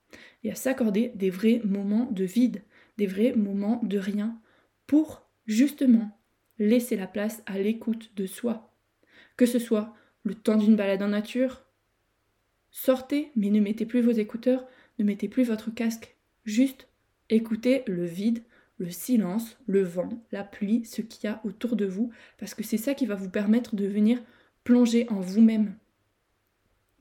et 0.45 0.51
à 0.51 0.55
s'accorder 0.55 1.13
des 1.15 1.31
vrais 1.31 1.61
moments 1.65 2.09
de 2.11 2.25
vide, 2.25 2.63
des 2.97 3.07
vrais 3.07 3.35
moments 3.35 3.81
de 3.83 3.99
rien, 3.99 4.39
pour 4.87 5.27
justement 5.47 6.11
laisser 6.59 6.97
la 6.97 7.07
place 7.07 7.43
à 7.47 7.59
l'écoute 7.59 8.13
de 8.17 8.27
soi. 8.27 8.75
Que 9.37 9.47
ce 9.47 9.59
soit 9.59 9.95
le 10.25 10.35
temps 10.35 10.57
d'une 10.57 10.77
balade 10.77 11.03
en 11.03 11.09
nature, 11.09 11.63
sortez, 12.71 13.33
mais 13.37 13.51
ne 13.51 13.61
mettez 13.61 13.87
plus 13.87 14.01
vos 14.01 14.11
écouteurs, 14.11 14.67
ne 14.99 15.05
mettez 15.05 15.29
plus 15.29 15.45
votre 15.45 15.71
casque, 15.71 16.17
juste 16.45 16.89
écoutez 17.31 17.83
le 17.87 18.05
vide, 18.05 18.43
le 18.79 18.91
silence, 18.91 19.57
le 19.67 19.83
vent, 19.83 20.09
la 20.33 20.45
pluie, 20.45 20.85
ce 20.85 21.03
qu'il 21.03 21.29
y 21.29 21.33
a 21.33 21.41
autour 21.45 21.77
de 21.77 21.85
vous, 21.85 22.11
parce 22.39 22.55
que 22.55 22.63
c'est 22.63 22.77
ça 22.77 22.95
qui 22.95 23.07
va 23.07 23.15
vous 23.15 23.31
permettre 23.31 23.75
de 23.75 23.87
venir 23.87 24.23
plonger 24.65 25.09
en 25.11 25.21
vous-même. 25.21 25.75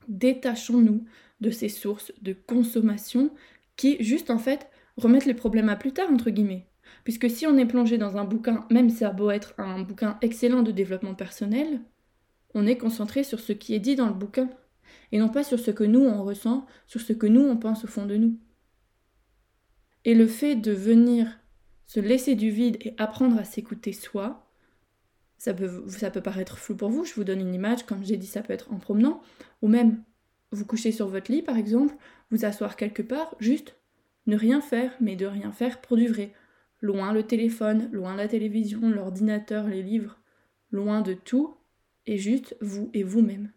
Détachons-nous 0.07 1.03
de 1.41 1.51
ces 1.51 1.69
sources 1.69 2.11
de 2.21 2.33
consommation 2.33 3.31
qui, 3.75 4.01
juste 4.03 4.31
en 4.31 4.39
fait, 4.39 4.67
remettent 4.95 5.25
les 5.25 5.33
problèmes 5.33 5.69
à 5.69 5.75
plus 5.75 5.91
tard, 5.91 6.11
entre 6.11 6.29
guillemets. 6.29 6.65
Puisque 7.03 7.29
si 7.29 7.45
on 7.45 7.57
est 7.57 7.65
plongé 7.65 7.97
dans 7.97 8.17
un 8.17 8.23
bouquin, 8.23 8.65
même 8.71 8.89
si 8.89 8.97
ça 8.97 9.11
beau 9.11 9.29
être 9.29 9.53
un 9.57 9.81
bouquin 9.81 10.17
excellent 10.21 10.63
de 10.63 10.71
développement 10.71 11.13
personnel, 11.13 11.81
on 12.53 12.65
est 12.65 12.77
concentré 12.77 13.23
sur 13.23 13.39
ce 13.39 13.53
qui 13.53 13.75
est 13.75 13.79
dit 13.79 13.95
dans 13.95 14.07
le 14.07 14.13
bouquin, 14.13 14.49
et 15.11 15.19
non 15.19 15.29
pas 15.29 15.43
sur 15.43 15.59
ce 15.59 15.71
que 15.71 15.83
nous 15.83 16.01
on 16.01 16.23
ressent, 16.23 16.65
sur 16.85 17.01
ce 17.01 17.13
que 17.13 17.27
nous 17.27 17.41
on 17.41 17.57
pense 17.57 17.83
au 17.83 17.87
fond 17.87 18.05
de 18.05 18.17
nous. 18.17 18.37
Et 20.05 20.13
le 20.13 20.27
fait 20.27 20.55
de 20.55 20.71
venir 20.71 21.39
se 21.85 21.99
laisser 21.99 22.35
du 22.35 22.49
vide 22.49 22.77
et 22.81 22.93
apprendre 22.97 23.37
à 23.37 23.43
s'écouter 23.43 23.93
soi, 23.93 24.49
ça 25.37 25.53
peut, 25.53 25.83
ça 25.87 26.11
peut 26.11 26.21
paraître 26.21 26.57
flou 26.57 26.75
pour 26.75 26.89
vous, 26.89 27.05
je 27.05 27.13
vous 27.13 27.23
donne 27.23 27.41
une 27.41 27.53
image, 27.53 27.85
comme 27.85 28.03
j'ai 28.03 28.17
dit, 28.17 28.27
ça 28.27 28.41
peut 28.41 28.53
être 28.53 28.71
en 28.73 28.77
promenant, 28.77 29.21
ou 29.61 29.67
même 29.67 30.03
vous 30.51 30.65
coucher 30.65 30.91
sur 30.91 31.07
votre 31.07 31.31
lit 31.31 31.41
par 31.41 31.57
exemple, 31.57 31.95
vous 32.31 32.45
asseoir 32.45 32.75
quelque 32.75 33.01
part, 33.01 33.35
juste 33.39 33.75
ne 34.25 34.35
rien 34.35 34.61
faire, 34.61 34.93
mais 34.99 35.15
de 35.15 35.25
rien 35.25 35.51
faire 35.51 35.81
pour 35.81 35.97
du 35.97 36.07
vrai. 36.07 36.33
Loin 36.81 37.13
le 37.13 37.23
téléphone, 37.23 37.89
loin 37.91 38.15
la 38.15 38.27
télévision, 38.27 38.89
l'ordinateur, 38.89 39.67
les 39.67 39.81
livres, 39.81 40.19
loin 40.71 41.01
de 41.01 41.13
tout, 41.13 41.55
et 42.05 42.17
juste 42.17 42.55
vous 42.61 42.89
et 42.93 43.03
vous-même. 43.03 43.51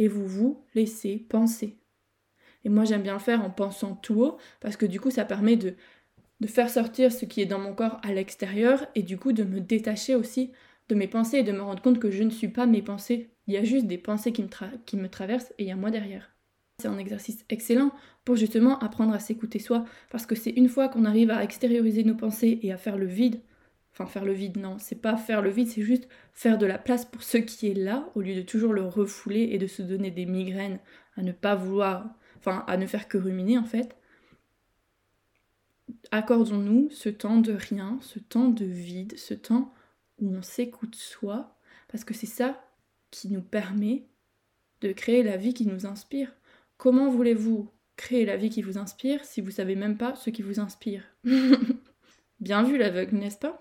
Et 0.00 0.08
vous 0.08 0.26
vous 0.26 0.64
laissez 0.74 1.18
penser. 1.28 1.76
Et 2.64 2.68
moi 2.68 2.84
j'aime 2.84 3.02
bien 3.02 3.12
le 3.12 3.20
faire 3.20 3.44
en 3.44 3.50
pensant 3.50 3.94
tout 3.94 4.22
haut, 4.22 4.38
parce 4.60 4.76
que 4.76 4.86
du 4.86 4.98
coup 4.98 5.12
ça 5.12 5.24
permet 5.24 5.56
de, 5.56 5.74
de 6.40 6.46
faire 6.48 6.70
sortir 6.70 7.12
ce 7.12 7.24
qui 7.24 7.40
est 7.40 7.46
dans 7.46 7.60
mon 7.60 7.74
corps 7.74 8.00
à 8.02 8.12
l'extérieur, 8.12 8.86
et 8.96 9.02
du 9.02 9.16
coup 9.16 9.32
de 9.32 9.44
me 9.44 9.60
détacher 9.60 10.16
aussi 10.16 10.50
de 10.88 10.94
mes 10.96 11.06
pensées 11.06 11.38
et 11.38 11.42
de 11.44 11.52
me 11.52 11.62
rendre 11.62 11.82
compte 11.82 12.00
que 12.00 12.10
je 12.10 12.22
ne 12.22 12.30
suis 12.30 12.48
pas 12.48 12.66
mes 12.66 12.82
pensées. 12.82 13.30
Il 13.46 13.54
y 13.54 13.56
a 13.58 13.62
juste 13.62 13.86
des 13.86 13.98
pensées 13.98 14.32
qui 14.32 14.42
me, 14.42 14.48
qui 14.86 14.96
me 14.96 15.08
traversent 15.08 15.52
et 15.58 15.64
il 15.64 15.68
y 15.68 15.70
a 15.70 15.76
moi 15.76 15.90
derrière. 15.90 16.34
C'est 16.78 16.88
un 16.88 16.98
exercice 16.98 17.44
excellent 17.50 17.92
pour 18.24 18.36
justement 18.36 18.78
apprendre 18.78 19.12
à 19.12 19.18
s'écouter 19.18 19.58
soi, 19.58 19.84
parce 20.10 20.24
que 20.24 20.34
c'est 20.34 20.50
une 20.50 20.68
fois 20.70 20.88
qu'on 20.88 21.04
arrive 21.04 21.30
à 21.30 21.44
extérioriser 21.44 22.04
nos 22.04 22.14
pensées 22.14 22.58
et 22.62 22.72
à 22.72 22.78
faire 22.78 22.96
le 22.96 23.06
vide, 23.06 23.40
enfin 24.00 24.10
faire 24.10 24.24
le 24.24 24.32
vide, 24.32 24.56
non, 24.56 24.78
c'est 24.78 25.00
pas 25.00 25.16
faire 25.16 25.42
le 25.42 25.50
vide, 25.50 25.68
c'est 25.68 25.82
juste 25.82 26.08
faire 26.32 26.58
de 26.58 26.66
la 26.66 26.78
place 26.78 27.04
pour 27.04 27.22
ce 27.22 27.36
qui 27.36 27.68
est 27.68 27.74
là, 27.74 28.08
au 28.14 28.22
lieu 28.22 28.34
de 28.34 28.42
toujours 28.42 28.72
le 28.72 28.84
refouler 28.84 29.50
et 29.52 29.58
de 29.58 29.66
se 29.66 29.82
donner 29.82 30.10
des 30.10 30.26
migraines, 30.26 30.78
à 31.16 31.22
ne 31.22 31.32
pas 31.32 31.54
vouloir, 31.54 32.14
enfin 32.38 32.64
à 32.66 32.76
ne 32.76 32.86
faire 32.86 33.08
que 33.08 33.18
ruminer 33.18 33.58
en 33.58 33.64
fait. 33.64 33.96
Accordons-nous 36.12 36.88
ce 36.90 37.08
temps 37.10 37.38
de 37.38 37.52
rien, 37.52 37.98
ce 38.00 38.18
temps 38.18 38.48
de 38.48 38.64
vide, 38.64 39.18
ce 39.18 39.34
temps 39.34 39.74
où 40.18 40.34
on 40.34 40.42
s'écoute 40.42 40.94
soi, 40.94 41.56
parce 41.88 42.04
que 42.04 42.14
c'est 42.14 42.26
ça 42.26 42.64
qui 43.10 43.28
nous 43.28 43.42
permet 43.42 44.06
de 44.80 44.92
créer 44.92 45.22
la 45.22 45.36
vie 45.36 45.52
qui 45.52 45.66
nous 45.66 45.84
inspire. 45.86 46.32
Comment 46.78 47.10
voulez-vous 47.10 47.70
créer 47.96 48.24
la 48.24 48.38
vie 48.38 48.48
qui 48.48 48.62
vous 48.62 48.78
inspire 48.78 49.24
si 49.24 49.42
vous 49.42 49.50
savez 49.50 49.76
même 49.76 49.98
pas 49.98 50.14
ce 50.14 50.30
qui 50.30 50.40
vous 50.40 50.58
inspire? 50.58 51.04
Bien 52.40 52.62
vu 52.62 52.78
l'aveugle, 52.78 53.16
n'est-ce 53.16 53.36
pas? 53.36 53.60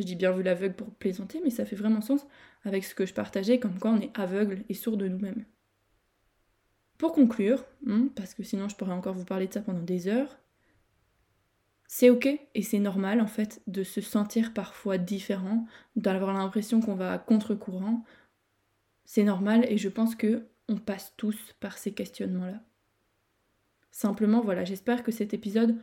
Je 0.00 0.06
dis 0.06 0.16
bien 0.16 0.32
vu 0.32 0.42
l'aveugle 0.42 0.74
pour 0.74 0.90
plaisanter, 0.94 1.42
mais 1.44 1.50
ça 1.50 1.66
fait 1.66 1.76
vraiment 1.76 2.00
sens 2.00 2.26
avec 2.64 2.84
ce 2.84 2.94
que 2.94 3.04
je 3.04 3.12
partageais 3.12 3.60
comme 3.60 3.78
quoi 3.78 3.90
on 3.90 4.00
est 4.00 4.18
aveugle 4.18 4.64
et 4.70 4.74
sourd 4.74 4.96
de 4.96 5.06
nous-mêmes. 5.06 5.44
Pour 6.96 7.12
conclure, 7.12 7.66
hein, 7.86 8.08
parce 8.16 8.32
que 8.32 8.42
sinon 8.42 8.66
je 8.70 8.76
pourrais 8.76 8.94
encore 8.94 9.12
vous 9.12 9.26
parler 9.26 9.46
de 9.46 9.52
ça 9.52 9.60
pendant 9.60 9.82
des 9.82 10.08
heures, 10.08 10.38
c'est 11.86 12.08
ok 12.08 12.28
et 12.54 12.62
c'est 12.62 12.78
normal 12.78 13.20
en 13.20 13.26
fait 13.26 13.60
de 13.66 13.84
se 13.84 14.00
sentir 14.00 14.54
parfois 14.54 14.96
différent, 14.96 15.66
d'avoir 15.96 16.32
l'impression 16.32 16.80
qu'on 16.80 16.94
va 16.94 17.12
à 17.12 17.18
contre-courant. 17.18 18.02
C'est 19.04 19.24
normal 19.24 19.66
et 19.68 19.76
je 19.76 19.90
pense 19.90 20.14
que 20.14 20.46
on 20.66 20.78
passe 20.78 21.12
tous 21.18 21.54
par 21.60 21.76
ces 21.76 21.92
questionnements-là. 21.92 22.62
Simplement 23.90 24.40
voilà, 24.40 24.64
j'espère 24.64 25.02
que 25.02 25.12
cet 25.12 25.34
épisode 25.34 25.76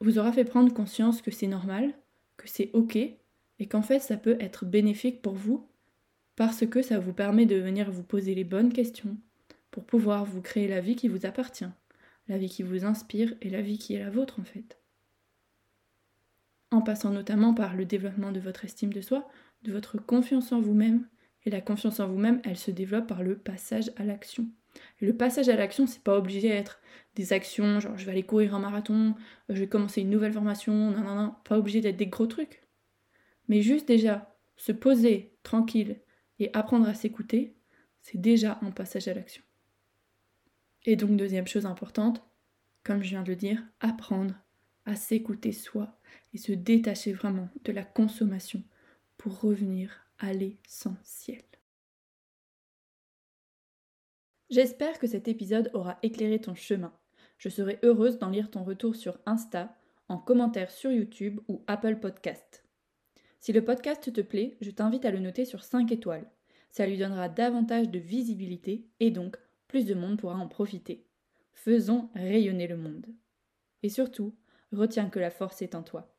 vous 0.00 0.18
aura 0.18 0.32
fait 0.32 0.44
prendre 0.44 0.74
conscience 0.74 1.22
que 1.22 1.30
c'est 1.30 1.46
normal, 1.46 1.94
que 2.38 2.48
c'est 2.48 2.70
ok 2.72 2.96
et 2.96 3.66
qu'en 3.68 3.82
fait 3.82 4.00
ça 4.00 4.16
peut 4.16 4.38
être 4.40 4.64
bénéfique 4.64 5.20
pour 5.20 5.34
vous 5.34 5.68
parce 6.36 6.66
que 6.66 6.80
ça 6.80 6.98
vous 6.98 7.12
permet 7.12 7.44
de 7.44 7.56
venir 7.56 7.90
vous 7.90 8.02
poser 8.02 8.34
les 8.34 8.44
bonnes 8.44 8.72
questions 8.72 9.18
pour 9.70 9.84
pouvoir 9.84 10.24
vous 10.24 10.40
créer 10.40 10.68
la 10.68 10.80
vie 10.80 10.96
qui 10.96 11.08
vous 11.08 11.26
appartient 11.26 11.68
la 12.28 12.38
vie 12.38 12.48
qui 12.48 12.62
vous 12.62 12.84
inspire 12.84 13.34
et 13.40 13.50
la 13.50 13.62
vie 13.62 13.78
qui 13.78 13.94
est 13.94 13.98
la 14.04 14.10
vôtre 14.10 14.38
en 14.40 14.44
fait. 14.44 14.78
En 16.70 16.82
passant 16.82 17.10
notamment 17.10 17.54
par 17.54 17.74
le 17.74 17.84
développement 17.84 18.32
de 18.32 18.40
votre 18.40 18.64
estime 18.64 18.92
de 18.92 19.00
soi, 19.00 19.28
de 19.62 19.72
votre 19.72 19.98
confiance 19.98 20.52
en 20.52 20.60
vous-même, 20.60 21.08
et 21.44 21.50
la 21.50 21.60
confiance 21.62 22.00
en 22.00 22.08
vous-même, 22.08 22.42
elle 22.44 22.58
se 22.58 22.70
développe 22.70 23.06
par 23.06 23.22
le 23.22 23.38
passage 23.38 23.90
à 23.96 24.04
l'action. 24.04 24.46
Le 25.00 25.16
passage 25.16 25.48
à 25.48 25.56
l'action, 25.56 25.86
c'est 25.86 26.02
pas 26.02 26.16
obligé 26.16 26.48
d'être 26.48 26.80
des 27.14 27.32
actions, 27.32 27.80
genre 27.80 27.96
je 27.96 28.04
vais 28.04 28.12
aller 28.12 28.22
courir 28.22 28.54
un 28.54 28.60
marathon, 28.60 29.14
je 29.48 29.60
vais 29.60 29.68
commencer 29.68 30.02
une 30.02 30.10
nouvelle 30.10 30.32
formation, 30.32 30.90
non, 30.90 31.00
non, 31.00 31.14
non, 31.14 31.34
pas 31.44 31.58
obligé 31.58 31.80
d'être 31.80 31.96
des 31.96 32.06
gros 32.06 32.26
trucs. 32.26 32.62
Mais 33.48 33.62
juste 33.62 33.88
déjà, 33.88 34.36
se 34.56 34.72
poser 34.72 35.32
tranquille 35.42 36.00
et 36.38 36.50
apprendre 36.52 36.88
à 36.88 36.94
s'écouter, 36.94 37.56
c'est 38.02 38.20
déjà 38.20 38.58
un 38.62 38.70
passage 38.70 39.08
à 39.08 39.14
l'action. 39.14 39.42
Et 40.84 40.96
donc, 40.96 41.16
deuxième 41.16 41.46
chose 41.46 41.66
importante, 41.66 42.24
comme 42.84 43.02
je 43.02 43.10
viens 43.10 43.22
de 43.22 43.28
le 43.28 43.36
dire, 43.36 43.62
apprendre 43.80 44.34
à 44.86 44.96
s'écouter 44.96 45.52
soi 45.52 45.98
et 46.32 46.38
se 46.38 46.52
détacher 46.52 47.12
vraiment 47.12 47.48
de 47.64 47.72
la 47.72 47.84
consommation 47.84 48.62
pour 49.16 49.40
revenir 49.40 49.90
à 50.18 50.32
l'essentiel. 50.32 51.42
J'espère 54.50 54.98
que 54.98 55.06
cet 55.06 55.28
épisode 55.28 55.70
aura 55.74 55.98
éclairé 56.02 56.40
ton 56.40 56.54
chemin. 56.54 56.92
Je 57.36 57.50
serai 57.50 57.78
heureuse 57.82 58.18
d'en 58.18 58.30
lire 58.30 58.50
ton 58.50 58.64
retour 58.64 58.96
sur 58.96 59.18
Insta, 59.26 59.76
en 60.08 60.16
commentaire 60.16 60.70
sur 60.70 60.90
YouTube 60.90 61.38
ou 61.48 61.62
Apple 61.66 61.96
Podcast. 61.96 62.64
Si 63.40 63.52
le 63.52 63.62
podcast 63.62 64.10
te 64.10 64.20
plaît, 64.22 64.56
je 64.62 64.70
t'invite 64.70 65.04
à 65.04 65.10
le 65.10 65.18
noter 65.18 65.44
sur 65.44 65.62
5 65.62 65.92
étoiles. 65.92 66.30
Ça 66.70 66.86
lui 66.86 66.96
donnera 66.96 67.28
davantage 67.28 67.90
de 67.90 67.98
visibilité 67.98 68.86
et 69.00 69.10
donc 69.10 69.36
plus 69.68 69.84
de 69.84 69.94
monde 69.94 70.18
pourra 70.18 70.36
en 70.36 70.48
profiter. 70.48 71.06
Faisons 71.52 72.08
rayonner 72.14 72.66
le 72.66 72.78
monde. 72.78 73.06
Et 73.82 73.90
surtout, 73.90 74.34
retiens 74.72 75.10
que 75.10 75.20
la 75.20 75.30
force 75.30 75.60
est 75.60 75.74
en 75.74 75.82
toi. 75.82 76.17